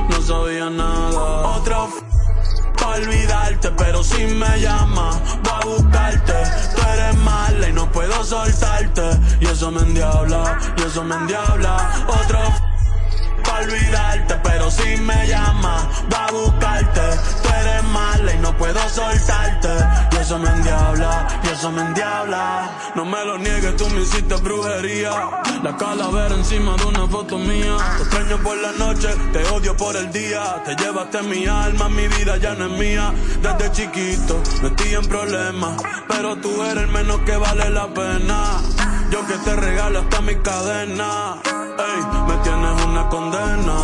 no 0.09 0.21
sabía 0.21 0.69
nada. 0.69 1.57
Otra 1.57 1.87
pa' 2.79 2.95
olvidarte, 2.95 3.71
pero 3.71 4.01
si 4.01 4.23
me 4.27 4.61
llama, 4.61 5.19
voy 5.43 5.51
a 5.51 5.65
buscarte. 5.65 6.33
Tú 6.73 6.81
eres 6.93 7.17
mala 7.17 7.67
y 7.67 7.73
no 7.73 7.91
puedo 7.91 8.23
soltarte. 8.23 9.19
Y 9.41 9.47
eso 9.47 9.69
me 9.69 9.81
endiabla, 9.81 10.57
y 10.77 10.81
eso 10.81 11.03
me 11.03 11.15
endiabla. 11.15 12.05
Otra 12.07 12.47
f 12.47 12.61
pa' 13.43 13.59
olvidarte, 13.63 14.35
pero 14.43 14.71
si 14.71 14.95
me 14.95 15.27
llama, 15.27 15.89
va 16.09 16.25
a 16.27 16.31
buscarte. 16.31 17.40
Y 17.91 18.37
no 18.37 18.55
puedo 18.55 18.79
soltarte. 18.87 19.67
Y 20.11 20.21
eso 20.21 20.39
me 20.39 20.49
endiabla, 20.49 21.27
y 21.43 21.47
eso 21.49 21.71
me 21.71 21.81
endiabla. 21.81 22.69
No 22.95 23.03
me 23.03 23.25
lo 23.25 23.37
niegues, 23.37 23.75
tú 23.75 23.85
me 23.89 24.01
hiciste 24.01 24.35
brujería. 24.35 25.11
La 25.61 25.75
calavera 25.75 26.33
encima 26.35 26.75
de 26.77 26.85
una 26.85 27.05
foto 27.07 27.37
mía. 27.37 27.75
Te 27.97 28.03
extraño 28.03 28.37
por 28.37 28.57
la 28.57 28.71
noche, 28.73 29.09
te 29.33 29.43
odio 29.49 29.75
por 29.75 29.95
el 29.97 30.09
día. 30.11 30.61
Te 30.63 30.75
llevaste 30.75 31.21
mi 31.23 31.45
alma, 31.47 31.89
mi 31.89 32.07
vida 32.07 32.37
ya 32.37 32.53
no 32.53 32.67
es 32.67 32.79
mía. 32.79 33.13
Desde 33.41 33.71
chiquito 33.71 34.41
metí 34.61 34.93
en 34.93 35.05
problemas, 35.07 35.81
pero 36.07 36.37
tú 36.37 36.63
eres 36.63 36.83
el 36.83 36.91
menos 36.91 37.19
que 37.21 37.35
vale 37.35 37.69
la 37.71 37.93
pena. 37.93 38.61
Yo 39.11 39.25
que 39.27 39.33
te 39.33 39.55
regalo 39.55 39.99
hasta 39.99 40.21
mi 40.21 40.35
cadena. 40.37 41.41
Ey, 41.43 42.01
me 42.27 42.37
tienes 42.43 42.85
una 42.85 43.09
condena. 43.09 43.75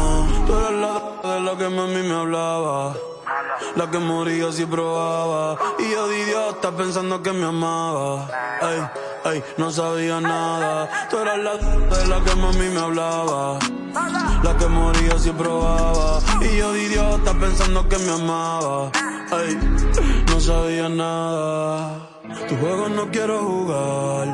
Tú 0.46 0.58
eres 0.58 0.80
la 0.80 1.34
de 1.34 1.40
la 1.42 1.58
que 1.58 1.70
mami 1.70 2.04
me 2.08 2.14
hablaba. 2.14 3.17
La 3.76 3.90
que 3.90 4.00
moría 4.00 4.52
si 4.52 4.66
probaba. 4.66 5.58
Y 5.80 5.92
yo 5.92 6.08
de 6.08 6.20
idiota 6.20 6.72
pensando 6.72 7.22
que 7.22 7.32
me 7.32 7.46
amaba. 7.46 8.28
Ey, 8.62 9.32
ey, 9.32 9.44
no 9.58 9.72
sabía 9.72 10.20
nada. 10.20 11.08
Tú 11.10 11.18
eras 11.18 11.38
la 11.40 11.54
de 11.58 12.08
la 12.08 12.24
que 12.24 12.36
mami 12.36 12.70
me 12.70 12.80
hablaba. 12.80 13.60
La 14.44 14.58
que 14.58 14.68
moría 14.68 15.18
si 15.20 15.32
probaba. 15.32 16.20
Y 16.42 16.58
yo 16.58 16.74
de 16.74 16.84
idiota 16.84 17.34
pensando 17.34 17.88
que 17.88 17.98
me 18.00 18.12
amaba. 18.12 18.92
Ey, 19.32 19.58
no 20.28 20.40
sabía 20.40 20.90
nada. 20.90 22.00
Tu 22.48 22.56
juego 22.58 22.90
no 22.90 23.10
quiero 23.12 23.40
jugar. 23.40 24.28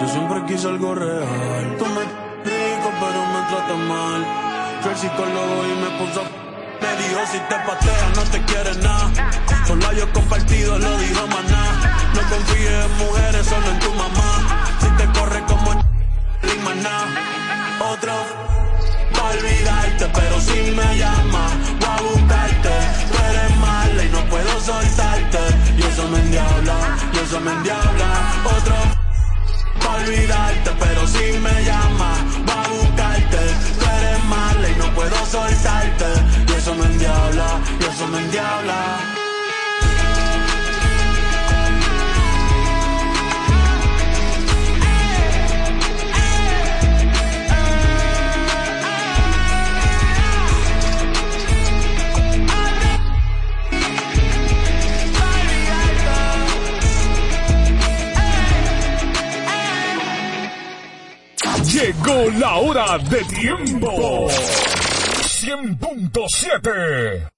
Yo 0.00 0.08
siempre 0.08 0.44
quise 0.46 0.68
algo 0.68 0.94
real. 0.94 1.76
Tú 1.78 1.86
me 1.86 2.00
rico, 2.44 2.88
pero 3.00 3.20
me 3.32 3.40
tratas 3.48 3.78
mal. 3.88 4.26
Fui 4.80 4.90
al 4.90 4.96
psicólogo 4.96 5.64
y 5.66 5.80
me 5.80 5.98
puso 5.98 6.43
te 6.84 7.02
dijo 7.02 7.20
si 7.32 7.38
te 7.50 7.56
patea 7.66 8.06
no 8.16 8.22
te 8.32 8.42
quiere 8.44 8.74
nada. 8.76 9.30
Solo 9.66 9.92
yo 9.92 10.12
compartido 10.12 10.78
lo 10.78 10.98
dijo 10.98 11.26
maná. 11.28 11.64
No 12.14 12.22
confíes 12.28 12.84
en 12.86 12.92
mujeres, 12.98 13.46
solo 13.46 13.68
en 13.70 13.78
tu 13.78 13.90
mamá. 13.94 14.30
Si 14.80 14.88
te 14.98 15.06
corre 15.18 15.40
como 15.46 15.70
maná. 16.66 16.96
Otro 17.92 18.14
pa' 19.14 19.28
olvidarte, 19.34 20.04
pero 20.18 20.40
si 20.40 20.58
me 20.78 20.88
llamas, 21.00 21.52
voy 21.80 21.94
a 21.94 22.02
buscarte. 22.08 22.74
Tú 23.10 23.16
eres 23.30 23.56
mala 23.58 24.04
y 24.04 24.08
no 24.10 24.20
puedo 24.32 24.52
soltarte. 24.60 25.42
Y 25.78 25.82
eso 25.82 26.08
me 26.08 26.18
endiabla, 26.18 26.76
y 27.14 27.18
eso 27.18 27.40
me 27.40 27.52
endiabla. 27.52 28.10
Otro 28.56 28.76
pa' 29.82 29.94
olvidarte, 30.02 30.70
pero 30.80 31.06
si 31.06 31.26
me 31.44 31.54
llamas, 31.68 32.18
voy 32.46 32.64
a 32.64 32.68
buscarte. 32.76 33.42
Tú 33.78 33.84
eres 33.98 34.24
mala 34.24 34.68
y 34.68 34.74
no 34.76 34.94
puedo 34.94 35.16
soltarte 35.26 36.33
eso 36.64 36.74
me 36.76 36.86
endiabla, 36.86 37.60
y 37.78 37.84
eso 37.84 38.08
me 38.08 38.18
endiabla. 38.20 38.98
Llegó 61.70 62.30
la 62.38 62.54
hora 62.54 62.98
de 62.98 63.22
tiempo. 63.24 64.28
100.7. 65.44 67.33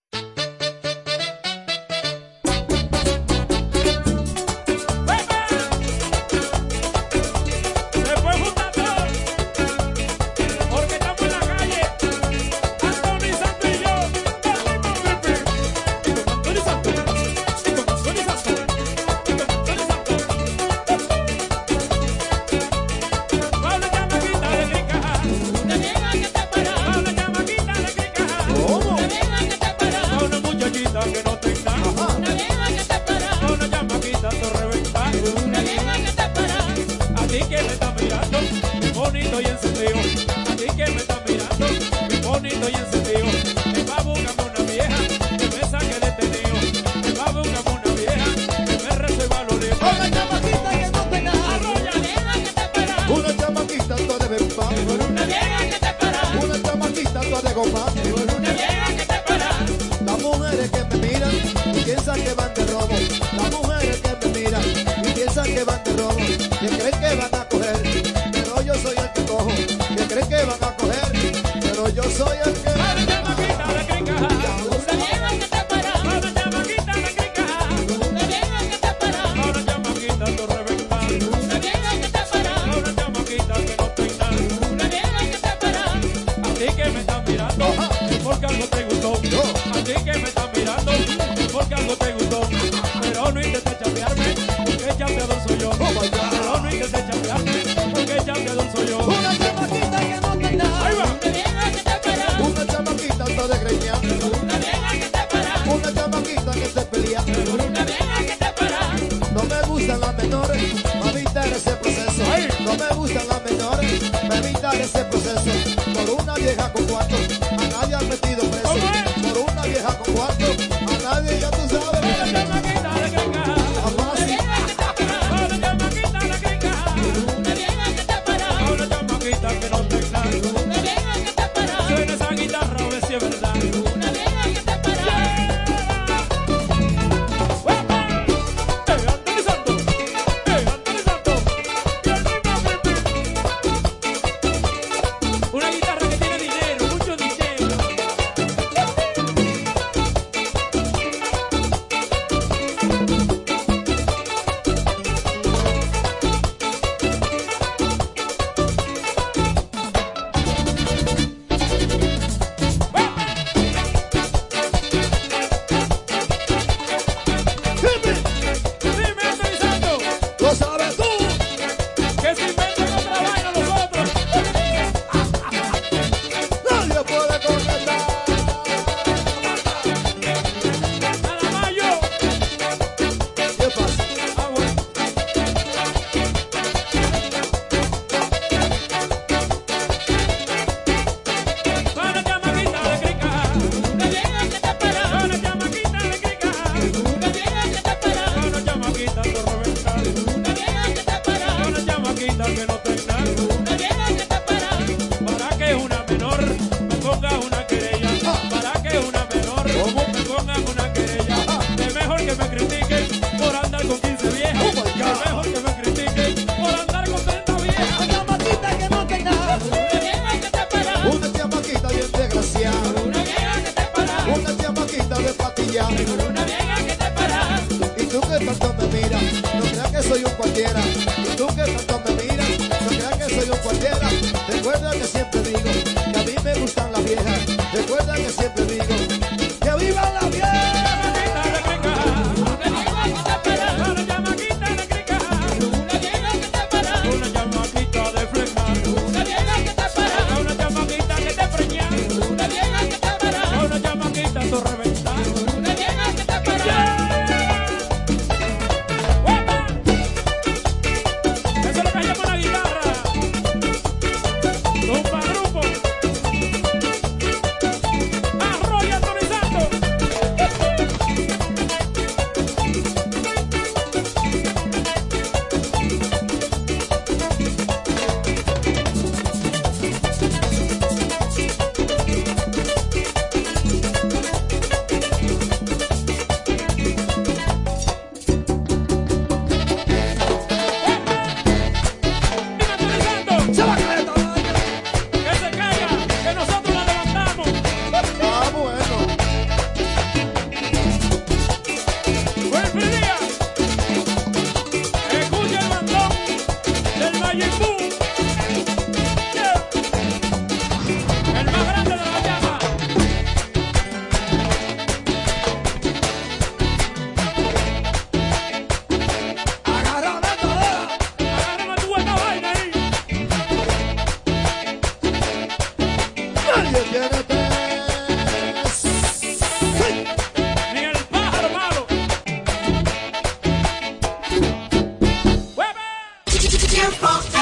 tiempo. 336.48 337.35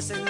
Dime 0.00 0.29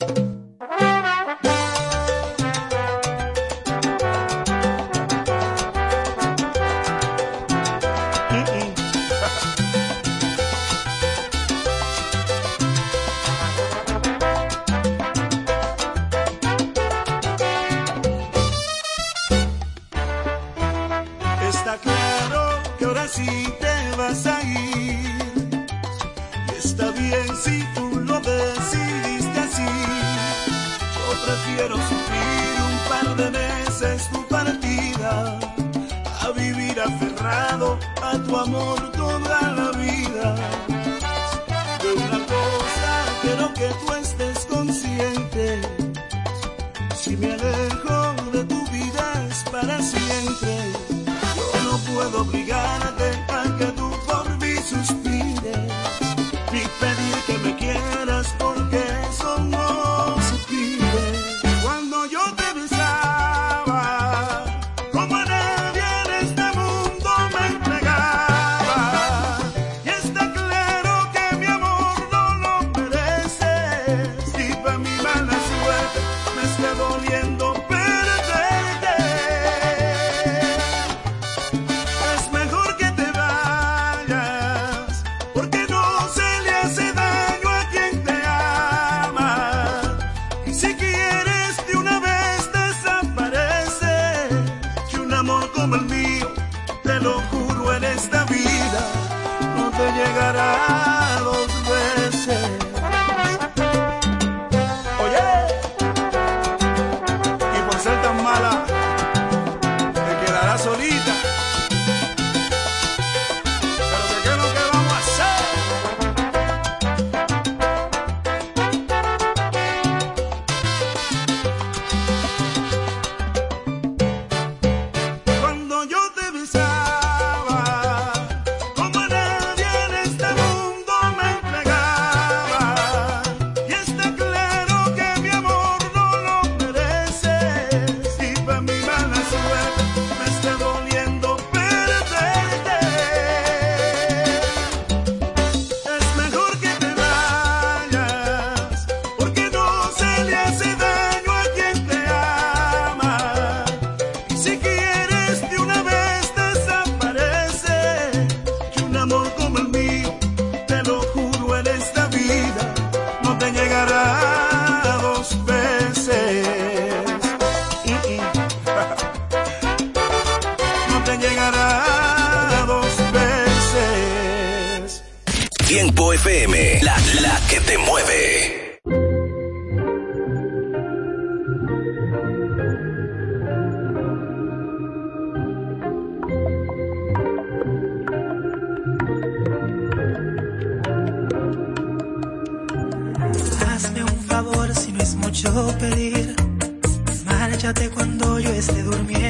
esté 198.61 198.83
durmiendo. 198.83 199.20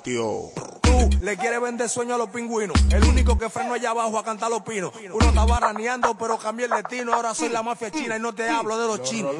Patio. 0.00 0.50
Tú 0.80 1.10
le 1.20 1.36
quieres 1.36 1.60
vender 1.60 1.88
sueño 1.88 2.14
a 2.14 2.18
los 2.18 2.30
pingüinos. 2.30 2.74
El 2.90 3.04
único 3.04 3.36
que 3.36 3.50
freno 3.50 3.74
allá 3.74 3.90
abajo 3.90 4.18
a 4.18 4.24
cantar 4.24 4.50
los 4.50 4.62
pinos. 4.62 4.92
Uno 5.12 5.26
estaba 5.26 5.60
raneando, 5.60 6.16
pero 6.16 6.38
cambié 6.38 6.64
el 6.66 6.70
destino. 6.72 7.12
Ahora 7.12 7.34
soy 7.34 7.50
la 7.50 7.62
mafia 7.62 7.90
china 7.90 8.16
y 8.16 8.20
no 8.20 8.34
te 8.34 8.48
hablo 8.48 8.78
de 8.78 8.86
los 8.86 9.02
chinos. 9.02 9.34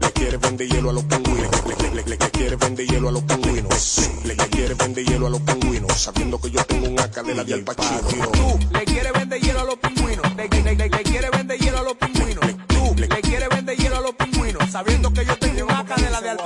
Le 0.00 0.12
quiere 0.12 0.36
vender 0.36 0.68
hielo 0.68 0.90
a 0.90 0.92
los 0.92 1.04
pingüinos. 1.04 1.50
Le, 1.66 1.76
le, 1.76 1.90
le, 1.94 2.02
le, 2.02 2.16
le 2.16 2.30
quiere 2.30 2.56
vender 2.56 2.86
hielo 2.86 3.08
a 3.08 3.12
los 3.12 3.22
pingüinos. 3.22 4.10
Le, 4.24 4.34
le 4.34 4.48
quiere 4.48 4.74
vender 4.74 5.04
hielo 5.06 5.26
a 5.26 5.30
los 5.30 5.40
pingüinos. 5.40 5.92
Sabiendo 5.92 6.38
que 6.38 6.50
yo 6.50 6.64
tengo 6.64 6.86
un 6.86 7.00
AK 7.00 7.22
de 7.22 7.34
la 7.34 7.44
de 7.44 7.54
Al. 7.54 7.64
Tú 7.64 8.58
le 8.72 8.84
quieres 8.84 9.12
vender 9.12 9.40
hielo 9.40 9.60
a 9.60 9.64
los 9.64 9.76
pingüinos. 9.76 10.36
Le, 10.36 10.48
le, 10.48 10.62
le, 10.62 10.74
le, 10.74 10.88
le 10.88 11.02
quiere 11.02 11.30
vender 11.30 11.58
hielo 11.58 11.78
a 11.78 11.82
los 11.82 11.94
pingüinos. 11.94 12.44
Tú 12.68 12.94
le, 12.98 13.08
quieres 13.08 13.48
vender 13.48 13.76
hielo 13.78 13.96
a 13.96 14.00
los 14.00 14.14
pingüinos. 14.14 14.70
Sabiendo 14.70 15.12
que 15.14 15.24
yo 15.24 15.38
tengo 15.38 15.64
un 15.64 15.70
AK 15.70 15.96
de 15.96 16.10
la 16.10 16.20
de 16.20 16.30
Al. 16.30 16.38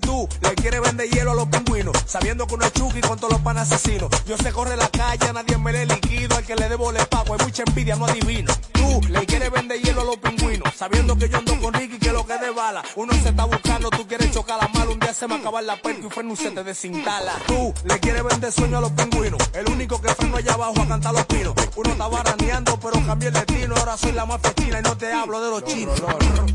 Tú 0.00 0.28
le 0.42 0.54
quieres 0.54 0.80
vender 0.82 1.08
hielo 1.08 1.32
a 1.32 1.34
los 1.34 1.46
pingüinos. 1.48 1.69
Sabiendo 2.06 2.46
que 2.46 2.54
uno 2.54 2.64
es 2.64 2.72
Chucky 2.72 3.00
con 3.00 3.18
todos 3.18 3.32
los 3.32 3.42
pan 3.42 3.58
asesinos. 3.58 4.08
Yo 4.26 4.36
sé 4.36 4.52
corre 4.52 4.76
la 4.76 4.88
calle, 4.88 5.28
a 5.28 5.32
nadie 5.32 5.58
me 5.58 5.72
le 5.72 5.86
liquido. 5.86 6.36
Al 6.36 6.44
que 6.44 6.56
le 6.56 6.68
debo 6.68 6.92
le 6.92 7.04
pago. 7.06 7.34
Hay 7.34 7.44
mucha 7.44 7.62
envidia, 7.66 7.96
no 7.96 8.06
adivino. 8.06 8.52
Tú 8.72 9.00
le 9.08 9.26
quieres 9.26 9.50
vender 9.50 9.80
hielo 9.80 10.02
a 10.02 10.04
los 10.04 10.16
pingüinos. 10.16 10.74
Sabiendo 10.74 11.16
que 11.16 11.28
yo 11.28 11.38
ando 11.38 11.58
con 11.60 11.74
Ricky, 11.74 11.98
que 11.98 12.12
lo 12.12 12.26
que 12.26 12.38
de 12.38 12.50
bala. 12.50 12.82
Uno 12.96 13.12
se 13.14 13.28
está 13.28 13.44
buscando, 13.44 13.90
tú 13.90 14.06
quieres 14.06 14.30
chocar 14.32 14.58
la 14.60 14.68
mala. 14.68 14.90
Un 14.90 15.00
día 15.00 15.14
se 15.14 15.26
me 15.28 15.34
acaba 15.36 15.62
la 15.62 15.76
puerta 15.80 16.06
y 16.06 16.10
freno 16.10 16.36
se 16.36 16.50
te 16.50 16.64
desinstala. 16.64 17.32
Tú 17.46 17.72
le 17.84 17.98
quieres 18.00 18.22
vender 18.24 18.52
sueño 18.52 18.78
a 18.78 18.80
los 18.80 18.92
pingüinos. 18.92 19.40
El 19.54 19.68
único 19.68 20.00
que 20.00 20.08
freno 20.14 20.36
allá 20.36 20.54
abajo 20.54 20.80
a 20.80 20.88
cantar 20.88 21.14
los 21.14 21.26
pinos. 21.26 21.54
Uno 21.76 21.90
estaba 21.90 22.22
raneando, 22.22 22.78
pero 22.80 23.04
cambié 23.06 23.28
el 23.28 23.34
destino. 23.34 23.74
Ahora 23.76 23.96
soy 23.96 24.12
la 24.12 24.26
mafia 24.26 24.54
china 24.54 24.78
y 24.80 24.82
no 24.82 24.96
te 24.96 25.12
hablo 25.12 25.40
de 25.40 25.50
los 25.50 25.64
chinos. 25.64 26.00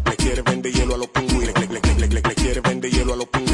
Le 0.06 0.16
quiere 0.18 0.41
vender 0.41 0.72
hielo 0.74 0.95
a 0.95 0.98
los 0.98 1.07
pingüinos. 1.07 1.53
Le, 1.60 1.68
le, 1.68 1.80
le, 1.80 1.80
le, 1.82 2.07
le, 2.07 2.22
le 2.22 2.36
quiere 2.36 2.62
vender 2.62 2.91
hielo 2.91 3.14
a 3.14 3.16
los 3.16 3.28
pingüinos. 3.28 3.45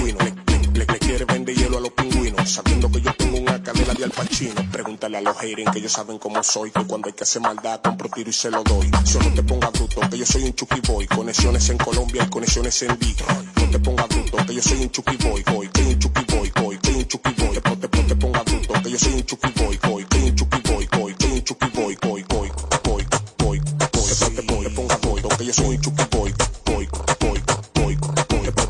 Le, 1.51 1.57
le, 1.57 1.69
le, 1.69 1.71
le 1.71 1.71
quiere 1.71 1.71
vender 1.71 1.71
hielo 1.71 1.77
a 1.77 1.81
los 1.81 1.91
pingüinos. 1.91 2.49
Sabiendo 2.49 2.91
que 2.91 3.01
yo 3.01 3.13
tengo 3.15 3.37
una 3.37 3.61
cadena 3.63 3.93
de 3.93 4.03
Al 4.05 4.11
Pacino. 4.11 4.71
Pregúntale 4.71 5.17
a 5.17 5.21
los 5.21 5.37
haters 5.37 5.71
que 5.71 5.79
ellos 5.79 5.91
saben 5.91 6.17
cómo 6.17 6.43
soy. 6.43 6.71
Que 6.71 6.83
cuando 6.85 7.07
hay 7.07 7.13
que 7.13 7.23
hacer 7.23 7.41
maldad, 7.41 7.81
compro 7.81 8.09
tiro 8.09 8.29
y 8.29 8.33
se 8.33 8.49
lo 8.49 8.63
doy. 8.63 8.89
Solo 9.05 9.29
te 9.33 9.43
ponga 9.43 9.69
bruto, 9.69 10.01
que 10.09 10.17
yo 10.17 10.25
soy 10.25 10.43
un 10.43 10.53
Chucky 10.53 10.81
Boy. 10.87 11.07
Conexiones 11.07 11.69
en 11.69 11.77
Colombia 11.77 12.23
y 12.25 12.29
conexiones 12.29 12.81
en 12.83 12.97
D. 12.99 13.15
No 13.55 13.69
te 13.69 13.79
ponga 13.79 14.05
bruto, 14.05 14.37
que 14.45 14.53
yo 14.55 14.61
soy 14.61 14.81
un 14.81 14.91
Chucky 14.91 15.17
Boy. 15.17 15.43
Boy, 15.43 15.69
que 15.69 15.81
un 15.81 15.99
Chucky 15.99 16.25
Boy, 16.35 16.51
boy, 16.55 16.77
que 16.77 16.89
un 16.91 17.07
Chucky 17.07 17.33
Boy. 17.37 17.55
No 17.55 17.77
te, 17.77 17.87
te 17.87 18.15
ponga 18.15 18.43
bruto, 18.43 18.73
que 18.81 18.91
yo 18.91 18.99
soy 18.99 19.13
un 19.13 19.25
Chucky 19.25 19.51
Boy. 19.55 19.79
Boy, 19.83 20.05
que 20.05 20.17
un 20.17 20.35
Chucky 20.35 20.61
Boy, 20.69 20.87
boy, 20.91 21.15
que 21.15 21.25
un 21.27 21.43
Chucky 21.43 21.67
Boy, 21.73 21.97
boy, 22.01 22.23
boy, 22.29 22.51
boy, 22.83 23.05
boy, 23.39 23.59
boy. 23.59 23.59
Te, 23.59 24.41
te 24.41 24.43
ponga 24.69 24.97
boy, 24.97 25.21
que 25.37 25.45
yo 25.45 25.53
soy 25.53 25.75
un 25.75 25.81
Chucky 25.81 26.03
Boy. 26.11 26.33
Boy, 26.65 26.87
boy, 27.19 27.43
boy, 27.73 27.95
boy. 27.97 27.97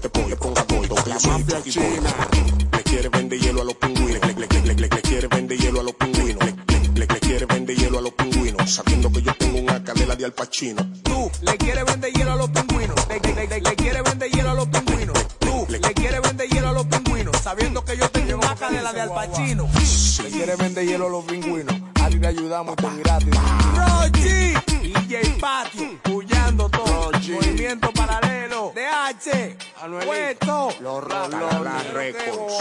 Te 0.01 0.09
ponga 0.09 0.63
boy, 0.63 0.87
que 0.87 1.09
yo 1.11 1.19
soy 1.19 1.31
un 1.31 1.47
Chucky 1.47 1.79
Boy. 1.79 2.60
Le 2.91 2.97
quiere 2.97 3.09
vender 3.09 3.39
hielo 3.39 3.61
a 3.61 3.63
los 3.63 3.75
pingüinos. 3.75 4.21
Le, 4.21 4.33
le, 4.33 4.47
le, 4.47 4.61
le, 4.65 4.73
le, 4.73 4.87
le 4.89 5.01
quiere 5.01 5.27
vender 5.27 5.57
hielo 5.57 5.79
a 5.79 5.83
los 5.83 5.93
pingüinos. 5.93 6.43
Le, 6.43 6.51
le, 6.51 6.87
le, 6.89 7.07
le 7.07 7.19
quiere 7.21 7.45
vender 7.45 7.77
hielo 7.77 7.99
a 7.99 8.01
los 8.01 8.11
pingüinos. 8.11 8.69
Sabiendo 8.69 9.09
que 9.09 9.21
yo 9.21 9.33
tengo 9.35 9.59
una 9.59 9.81
cadena 9.81 10.15
de 10.17 10.25
Al 10.25 10.33
Pacino. 10.33 10.91
Tú 11.01 11.31
le 11.41 11.57
quieres 11.57 11.85
vender 11.85 12.11
hielo 12.11 12.33
a 12.33 12.35
los 12.35 12.49
pingüinos. 12.49 13.07
Le, 13.07 13.19
le, 13.21 13.33
le, 13.33 13.47
le, 13.47 13.61
le 13.61 13.75
quieres 13.77 14.03
vender 14.03 14.29
hielo 14.29 14.49
a 14.49 14.53
los 14.55 14.67
pingüinos. 14.67 15.27
Tú 15.39 15.65
le, 15.69 15.79
le 15.79 15.93
quieres 15.93 16.21
vender 16.21 16.49
hielo 16.49 16.67
a 16.67 16.73
los 16.73 16.85
pingüinos. 16.85 17.37
Sabiendo 17.37 17.85
que 17.85 17.95
yo 17.95 18.09
tengo 18.09 18.35
una 18.35 18.55
cadena 18.55 18.91
de 18.91 19.01
Al 19.01 19.09
Pacino. 19.13 19.69
Le 20.23 20.29
quieres 20.29 20.57
vender 20.57 20.85
hielo 20.85 21.07
a 21.07 21.09
los 21.09 21.23
pingüinos. 21.23 21.75
A 22.01 22.09
ti 22.09 22.19
te 22.19 22.27
ayudamos 22.27 22.75
con 22.75 23.01
gratis. 23.01 23.33
Rochi, 23.73 24.53
DJ 24.81 25.37
Patio, 25.39 25.97
Movimiento 27.11 27.91
paralelo. 27.91 28.73
DH, 28.75 29.55
Puesto. 30.05 30.69
Los 30.81 31.03
Rolón 31.03 31.93
Records. 31.93 32.53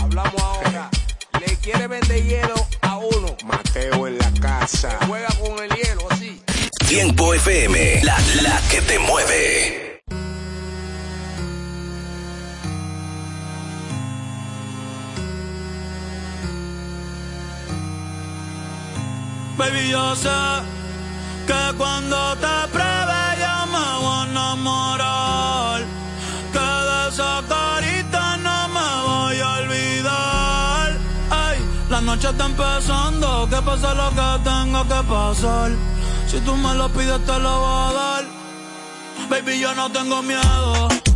Hablamos 0.00 0.42
ahora. 0.42 0.90
Le 1.40 1.56
quiere 1.56 1.86
vender 1.86 2.24
hielo 2.24 2.66
a 2.80 2.98
uno. 2.98 3.36
Mateo 3.44 4.06
en 4.06 4.18
la 4.18 4.32
casa. 4.40 4.98
Juega 5.06 5.28
con 5.40 5.62
el 5.62 5.70
hielo 5.70 6.06
así. 6.10 6.42
Tiempo 6.88 7.34
FM, 7.34 8.02
la, 8.02 8.18
la 8.42 8.60
que 8.70 8.80
te 8.82 8.98
mueve. 8.98 10.00
Baby, 19.56 19.90
yo 19.90 20.14
sé 20.14 20.28
que 21.46 21.76
cuando 21.76 22.36
te 22.36 22.68
enamorar. 24.58 25.80
Que 26.52 26.58
de 26.58 27.08
esa 27.08 27.42
carita 27.48 28.36
no 28.38 28.68
me 28.68 29.02
voy 29.06 29.40
a 29.40 29.52
olvidar. 29.62 30.96
Ay, 31.30 31.58
la 31.90 32.00
noche 32.00 32.28
está 32.28 32.46
empezando, 32.46 33.48
que 33.48 33.56
pase 33.62 33.94
lo 33.94 34.10
que 34.10 34.44
tenga 34.44 34.82
que 34.84 35.08
pasar. 35.08 35.70
Si 36.26 36.40
tú 36.40 36.54
me 36.56 36.74
lo 36.74 36.88
pides 36.90 37.24
te 37.24 37.38
lo 37.38 37.60
voy 37.60 37.90
a 37.90 37.92
dar. 37.92 38.24
Baby, 39.30 39.60
yo 39.60 39.74
no 39.74 39.90
tengo 39.90 40.22
miedo 40.22 41.07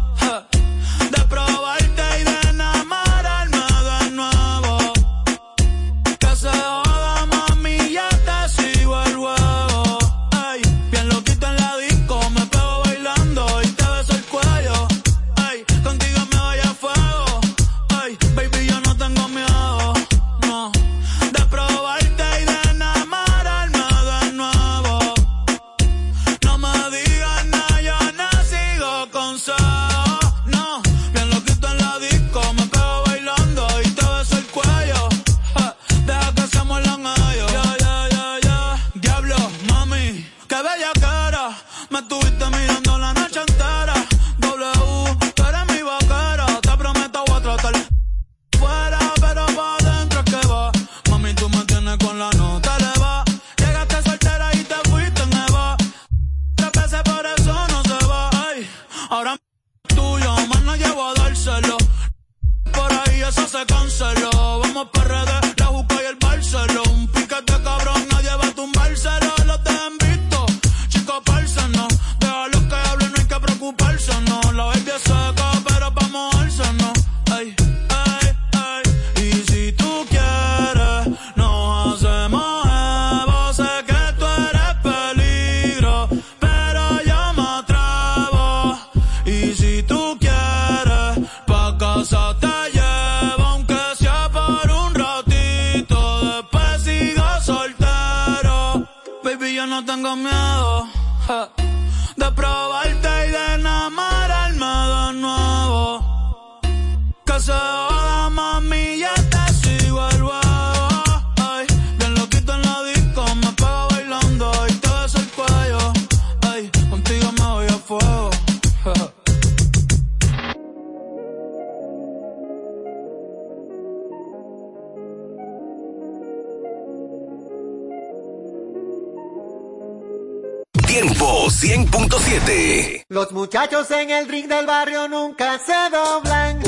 Los 133.23 133.31
muchachos 133.31 133.89
en 133.93 134.11
el 134.11 134.28
ring 134.28 134.49
del 134.49 134.66
barrio 134.66 135.07
nunca 135.07 135.57
se 135.57 135.73
doblan. 135.93 136.61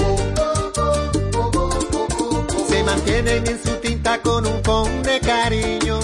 Se 2.69 2.85
mantienen 2.85 3.45
en 3.45 3.61
su 3.61 3.71
tinta 3.79 4.23
con 4.23 4.47
un 4.47 4.63
con 4.63 5.03
de 5.03 5.19
cariño. 5.19 5.99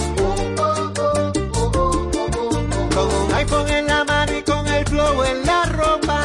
Con 2.93 3.07
un 3.07 3.33
iPhone 3.33 3.69
en 3.69 3.87
la 3.87 4.03
mano 4.03 4.37
y 4.37 4.41
con 4.41 4.67
el 4.67 4.85
flow 4.87 5.23
en 5.23 5.45
la 5.45 5.63
ropa. 5.67 6.21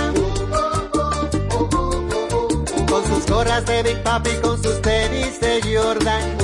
Con 2.91 3.07
sus 3.07 3.27
gorras 3.27 3.65
de 3.65 3.83
Big 3.85 4.03
Papi, 4.03 4.31
con 4.43 4.61
sus 4.61 4.83
tenis 4.83 5.39
de 5.39 5.61
Jordan. 5.73 6.37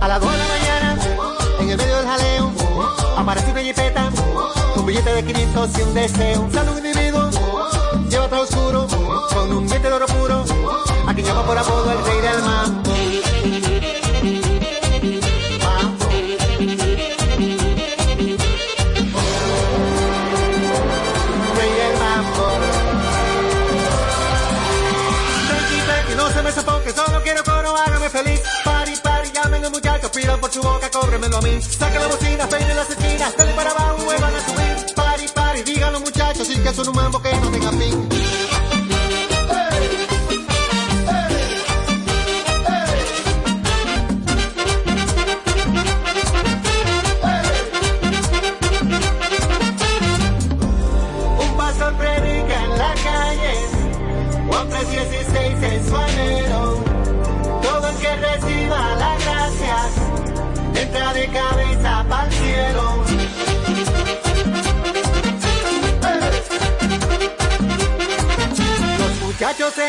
A 0.00 0.08
las 0.08 0.20
2 0.20 0.32
de 0.32 0.38
la 0.38 0.48
mañana, 0.48 0.98
en 1.60 1.70
el 1.70 1.76
medio 1.76 1.96
del 1.98 2.06
jaleo, 2.06 2.52
aparece 3.16 3.52
una 3.52 3.60
jipeta, 3.60 4.10
billete 4.88 5.12
de 5.12 5.22
500 5.22 5.78
y 5.78 5.82
un 5.82 5.94
deseo. 5.94 6.40
Un 6.40 6.78
individuo, 6.78 7.30
lleva 8.08 8.28
todo 8.28 8.42
oscuro, 8.42 8.86
con 9.34 9.52
un 9.52 9.64
billete 9.64 9.86
de 9.86 9.92
oro 9.92 10.06
puro, 10.06 10.44
a 11.06 11.14
quien 11.14 11.26
llama 11.26 11.44
por 11.44 11.58
apodo 11.58 11.92
el 11.92 12.04
rey 12.04 12.20
del 12.22 12.42
me 26.42 26.52
sofoque, 26.52 26.92
solo 26.92 27.22
quiero 27.22 27.42
coro, 27.44 27.76
hágame 27.76 28.08
feliz. 28.08 28.40
Pari, 28.64 28.94
pari, 29.02 29.30
llamen 29.32 29.62
los 29.62 29.70
muchachos, 29.70 30.10
pidan 30.10 30.40
por 30.40 30.50
su 30.50 30.62
boca, 30.62 30.90
cóbremelo 30.90 31.36
a 31.36 31.42
mí. 31.42 31.60
Saca 31.60 31.98
la 31.98 32.06
bocina, 32.06 32.48
peine 32.48 32.74
las 32.74 32.88
esquinas, 32.90 33.36
dale 33.36 33.52
para 33.52 33.70
abajo, 33.70 33.97
muchachos, 36.78 36.84
y 36.84 36.84
que 36.84 36.84
son 36.84 36.88
un 36.88 36.94
mambo 36.94 37.17
que 37.17 37.17
no 37.17 37.17
tenga 37.17 37.17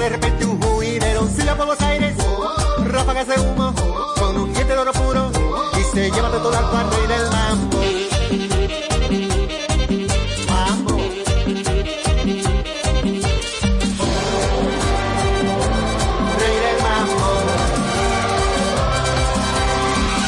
de 0.00 0.08
repente 0.08 0.44
un 0.44 0.60
juidero. 0.60 1.28
Silla 1.28 1.56
por 1.56 1.66
los 1.66 1.80
aires, 1.80 2.14
ráfagas 2.86 3.26
de 3.26 3.40
humo, 3.40 3.74
con 4.18 4.36
un 4.36 4.52
diente 4.52 4.72
de 4.72 4.78
oro 4.78 4.92
puro 4.92 5.30
y 5.78 5.82
se 5.94 6.10
lleva 6.10 6.30
de 6.30 6.38
todo 6.38 6.56
al 6.56 6.90
rey 6.90 7.06
del 7.06 7.30
mambo. 7.30 7.78
Mambo. 10.48 10.96
Rey 16.38 16.56
del 16.64 16.78
mambo. 16.82 17.28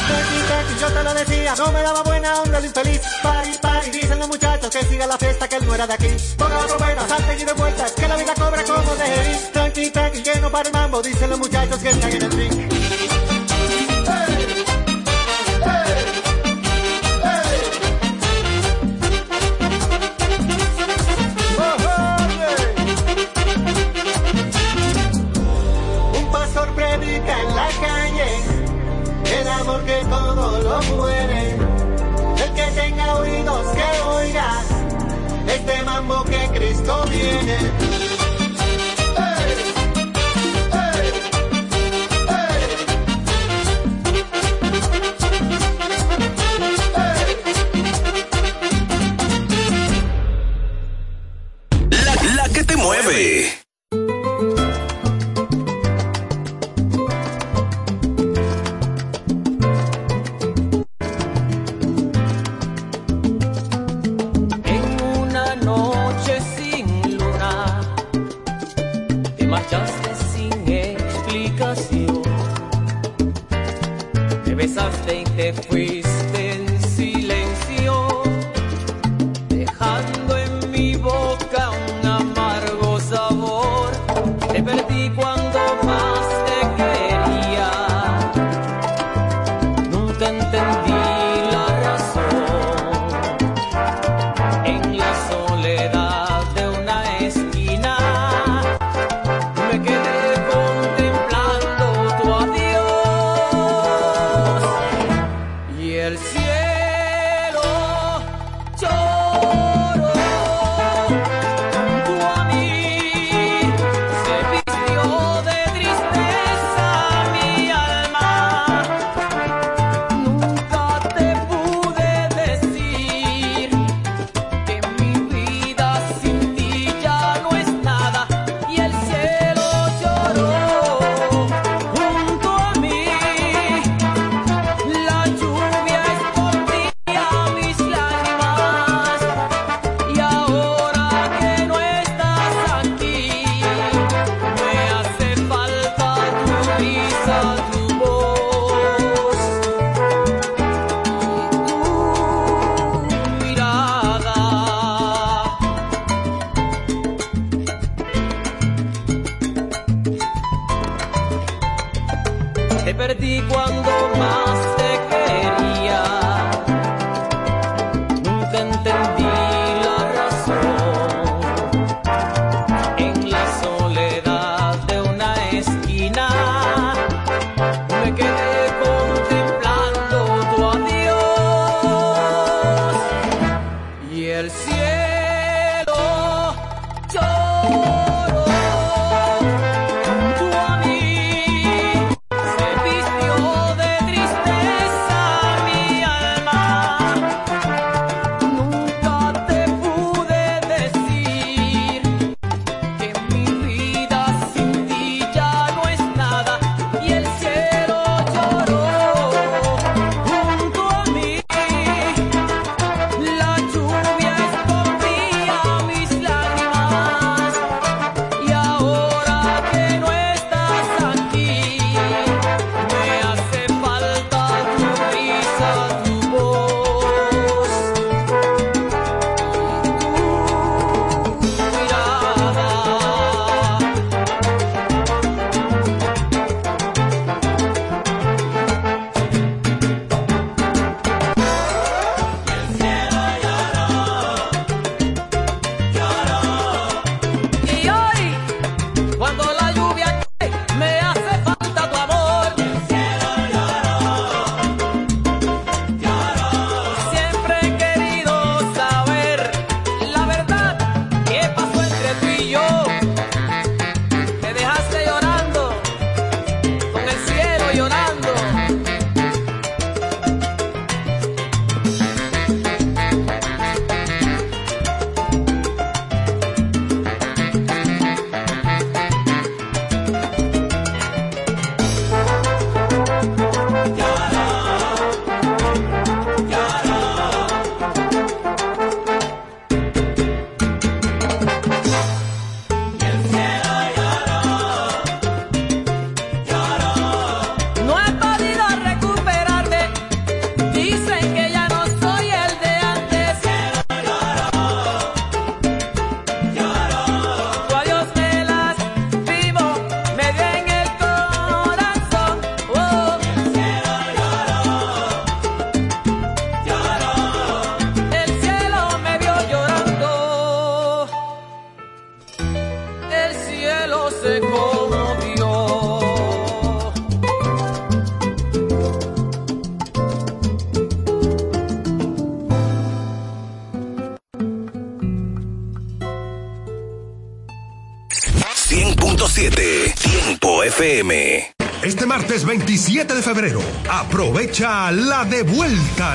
Tranqui, 0.07 0.39
tranqui, 0.47 0.73
yo 0.81 0.87
te 0.91 1.03
lo 1.03 1.13
decía, 1.13 1.55
no 1.57 1.71
me 1.71 1.81
daba 1.81 2.03
buena 2.03 2.41
onda 2.41 2.57
el 2.59 2.65
infeliz. 2.65 3.01
Pari, 3.21 3.51
pari, 3.61 3.89
dicen 3.91 4.19
los 4.19 4.27
muchachos 4.27 4.69
que 4.69 4.83
siga 4.85 5.07
la 5.07 5.17
fiesta, 5.17 5.47
que 5.47 5.55
él 5.57 5.65
no 5.67 5.75
era 5.75 5.87
de 5.87 5.93
aquí. 5.93 6.09
Ponga 6.37 6.55
la 6.55 6.67
trompeta, 6.67 7.07
salte 7.07 7.41
y 7.41 7.45
de 7.45 7.53
vueltas, 7.53 7.91
que 7.91 8.07
la 8.07 8.15
vida 8.15 8.33
cobra 8.35 8.63
como 8.63 8.95
de 8.95 9.56
Tranqui, 9.91 10.21
tranqui, 10.21 10.23
que 10.23 10.39
no 10.41 10.51
para 10.51 10.67
el 10.67 10.73
mambo, 10.73 11.01
dicen 11.01 11.29
los 11.29 11.39
muchachos 11.39 11.77
que 11.79 11.89
están 11.89 12.11
en 12.11 12.21
el 12.21 12.31
ring. 12.31 12.56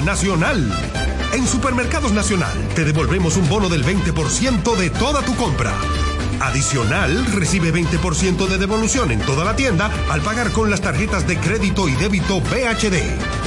Nacional. 0.01 0.73
En 1.33 1.47
Supermercados 1.47 2.13
Nacional 2.13 2.57
te 2.75 2.85
devolvemos 2.85 3.37
un 3.37 3.49
bono 3.49 3.69
del 3.69 3.85
20% 3.85 4.77
de 4.77 4.91
toda 4.91 5.23
tu 5.23 5.37
compra. 5.37 5.73
Adicional, 6.41 7.27
recibe 7.33 7.73
20% 7.73 8.49
de 8.49 8.59
devolución 8.59 9.13
en 9.13 9.21
toda 9.21 9.45
la 9.45 9.55
tienda 9.55 9.91
al 10.11 10.23
pagar 10.23 10.51
con 10.53 10.71
las 10.71 10.81
tarjetas 10.81 11.27
de 11.27 11.39
crédito 11.39 11.89
y 11.89 11.93
débito 11.95 12.41
BHD. 12.41 12.99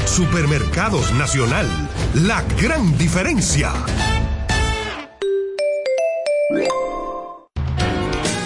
Supermercados 0.07 1.11
Nacional, 1.13 1.67
la 2.13 2.41
gran 2.61 2.97
diferencia. 2.97 3.73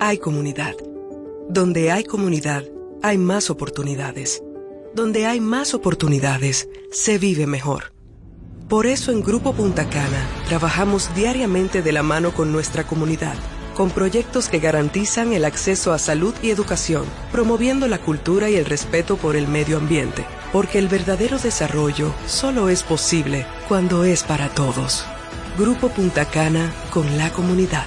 hay 0.00 0.18
comunidad. 0.18 0.74
Donde 1.48 1.90
hay 1.90 2.04
comunidad, 2.04 2.64
hay 3.02 3.18
más 3.18 3.50
oportunidades. 3.50 4.42
Donde 4.94 5.26
hay 5.26 5.40
más 5.40 5.74
oportunidades, 5.74 6.68
se 6.90 7.18
vive 7.18 7.46
mejor. 7.46 7.92
Por 8.68 8.86
eso 8.86 9.12
en 9.12 9.22
Grupo 9.22 9.54
Punta 9.54 9.88
Cana 9.88 10.28
trabajamos 10.46 11.14
diariamente 11.14 11.82
de 11.82 11.92
la 11.92 12.02
mano 12.02 12.32
con 12.32 12.52
nuestra 12.52 12.86
comunidad, 12.86 13.34
con 13.74 13.90
proyectos 13.90 14.48
que 14.48 14.58
garantizan 14.58 15.32
el 15.32 15.44
acceso 15.44 15.92
a 15.92 15.98
salud 15.98 16.34
y 16.42 16.50
educación, 16.50 17.04
promoviendo 17.32 17.88
la 17.88 17.98
cultura 17.98 18.50
y 18.50 18.56
el 18.56 18.66
respeto 18.66 19.16
por 19.16 19.36
el 19.36 19.48
medio 19.48 19.78
ambiente, 19.78 20.26
porque 20.52 20.78
el 20.78 20.88
verdadero 20.88 21.38
desarrollo 21.38 22.12
solo 22.26 22.68
es 22.68 22.82
posible 22.82 23.46
cuando 23.68 24.04
es 24.04 24.22
para 24.22 24.48
todos. 24.50 25.04
Grupo 25.58 25.88
Punta 25.88 26.26
Cana 26.26 26.72
con 26.90 27.16
la 27.16 27.32
comunidad. 27.32 27.86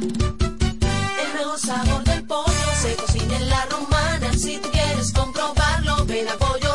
El 0.00 1.32
nuevo 1.34 1.58
sabor 1.58 2.04
del 2.04 2.24
pollo 2.26 2.52
se 2.80 2.94
cocina 2.94 3.36
en 3.36 3.48
la 3.48 3.66
romana. 3.66 4.32
Si 4.32 4.58
tú 4.58 4.70
quieres 4.70 5.12
comprobarlo, 5.12 6.04
ven 6.06 6.28
a 6.28 6.34
Pollo 6.34 6.69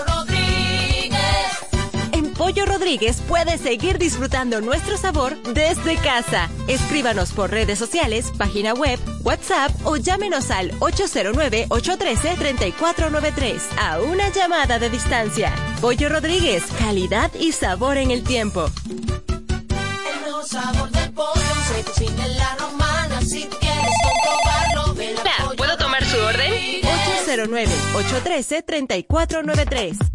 Pollo 2.37 2.65
Rodríguez 2.65 3.21
puedes 3.29 3.61
seguir 3.61 3.97
disfrutando 3.97 4.59
nuestro 4.59 4.97
sabor 4.97 5.41
desde 5.53 5.95
casa. 5.95 6.49
Escríbanos 6.67 7.31
por 7.31 7.49
redes 7.49 7.79
sociales, 7.79 8.33
página 8.37 8.73
web, 8.73 8.99
WhatsApp 9.23 9.71
o 9.85 9.95
llámenos 9.95 10.51
al 10.51 10.77
809-813-3493 10.79 13.61
a 13.79 14.01
una 14.01 14.27
llamada 14.29 14.79
de 14.79 14.89
distancia. 14.89 15.53
Pollo 15.79 16.09
Rodríguez, 16.09 16.65
calidad 16.77 17.31
y 17.39 17.53
sabor 17.53 17.95
en 17.95 18.11
el 18.11 18.23
tiempo. 18.23 18.69
El 18.89 20.21
nuevo 20.21 20.43
sabor 20.43 20.91
del 20.91 21.13
pollo 21.13 21.39
se 21.73 21.83
cocina 21.83 22.25
en 22.25 22.37
la 22.37 22.53
romana. 22.57 23.21
Si 23.21 23.45
quieres 23.45 23.95
comprobarlo, 24.03 24.93
ven 24.95 25.15
a 25.19 25.23
¿Puedo 25.55 25.77
tomar 25.77 26.03
su 26.03 26.17
orden? 26.17 26.51
809-813-3493. 27.25 30.14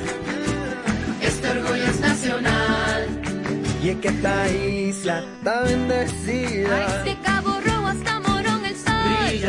Este 1.24 1.49
orgullo 1.49 1.86
es 1.86 1.99
nacional. 1.99 3.08
Y 3.84 3.90
es 3.90 3.98
que 3.98 4.10
esta 4.10 4.48
isla 4.52 5.24
está 5.38 5.62
bendecida. 5.64 6.70
Rojo 6.70 6.94
hasta 6.94 7.41
Morón 7.41 7.48
el 7.48 7.51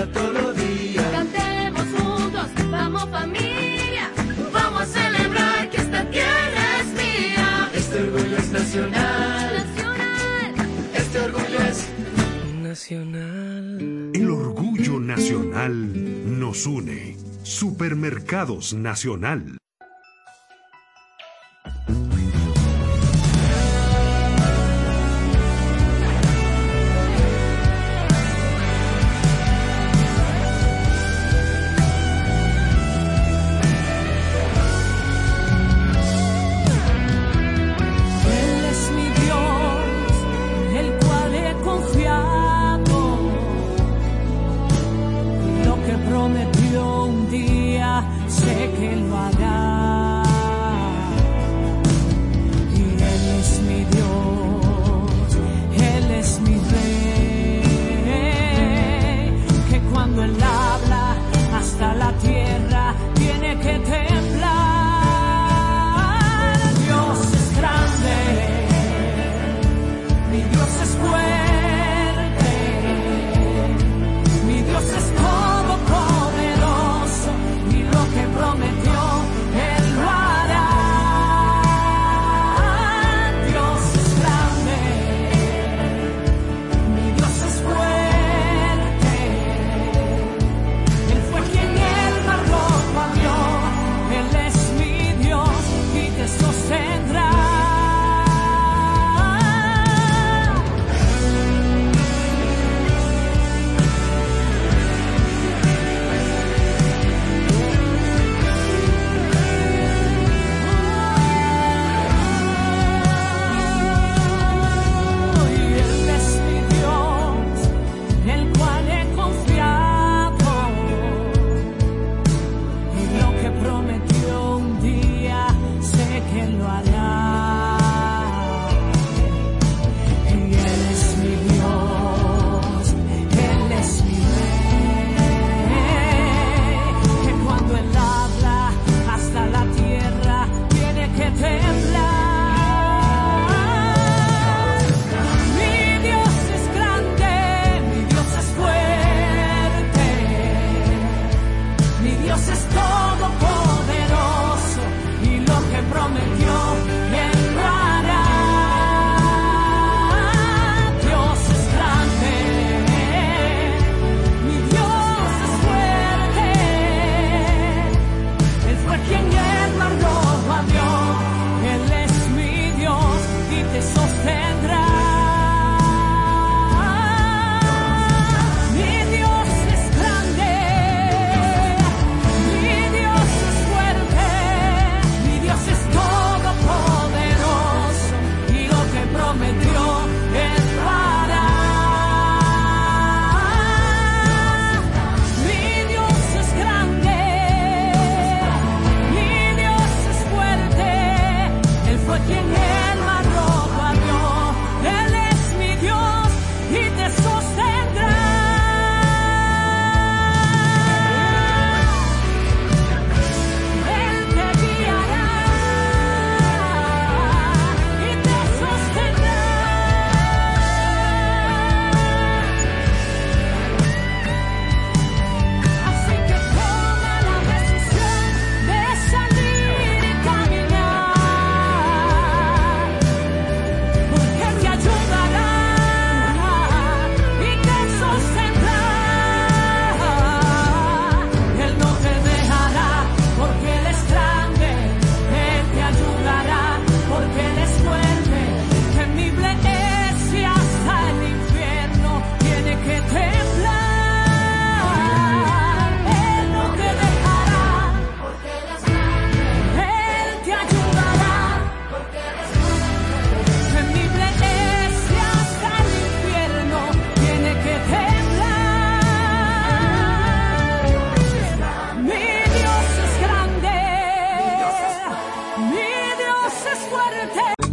todos 0.00 0.32
los 0.32 0.56
días. 0.56 1.04
Cantemos 1.12 1.82
juntos, 1.98 2.46
vamos 2.70 3.08
familia. 3.10 4.10
Vamos 4.52 4.82
a 4.82 4.86
celebrar 4.86 5.70
que 5.70 5.76
esta 5.76 6.04
tierra 6.10 6.80
es 6.80 6.86
mía. 6.94 7.70
Este 7.74 7.98
orgullo 8.00 8.36
es 8.38 8.50
nacional. 8.52 9.54
Nacional. 9.54 10.54
Este 10.94 11.20
orgullo 11.20 11.58
es 11.70 11.88
nacional. 12.62 14.10
El 14.14 14.30
orgullo 14.30 14.98
nacional 14.98 16.38
nos 16.38 16.66
une. 16.66 17.16
Supermercados 17.42 18.72
Nacional. 18.72 19.61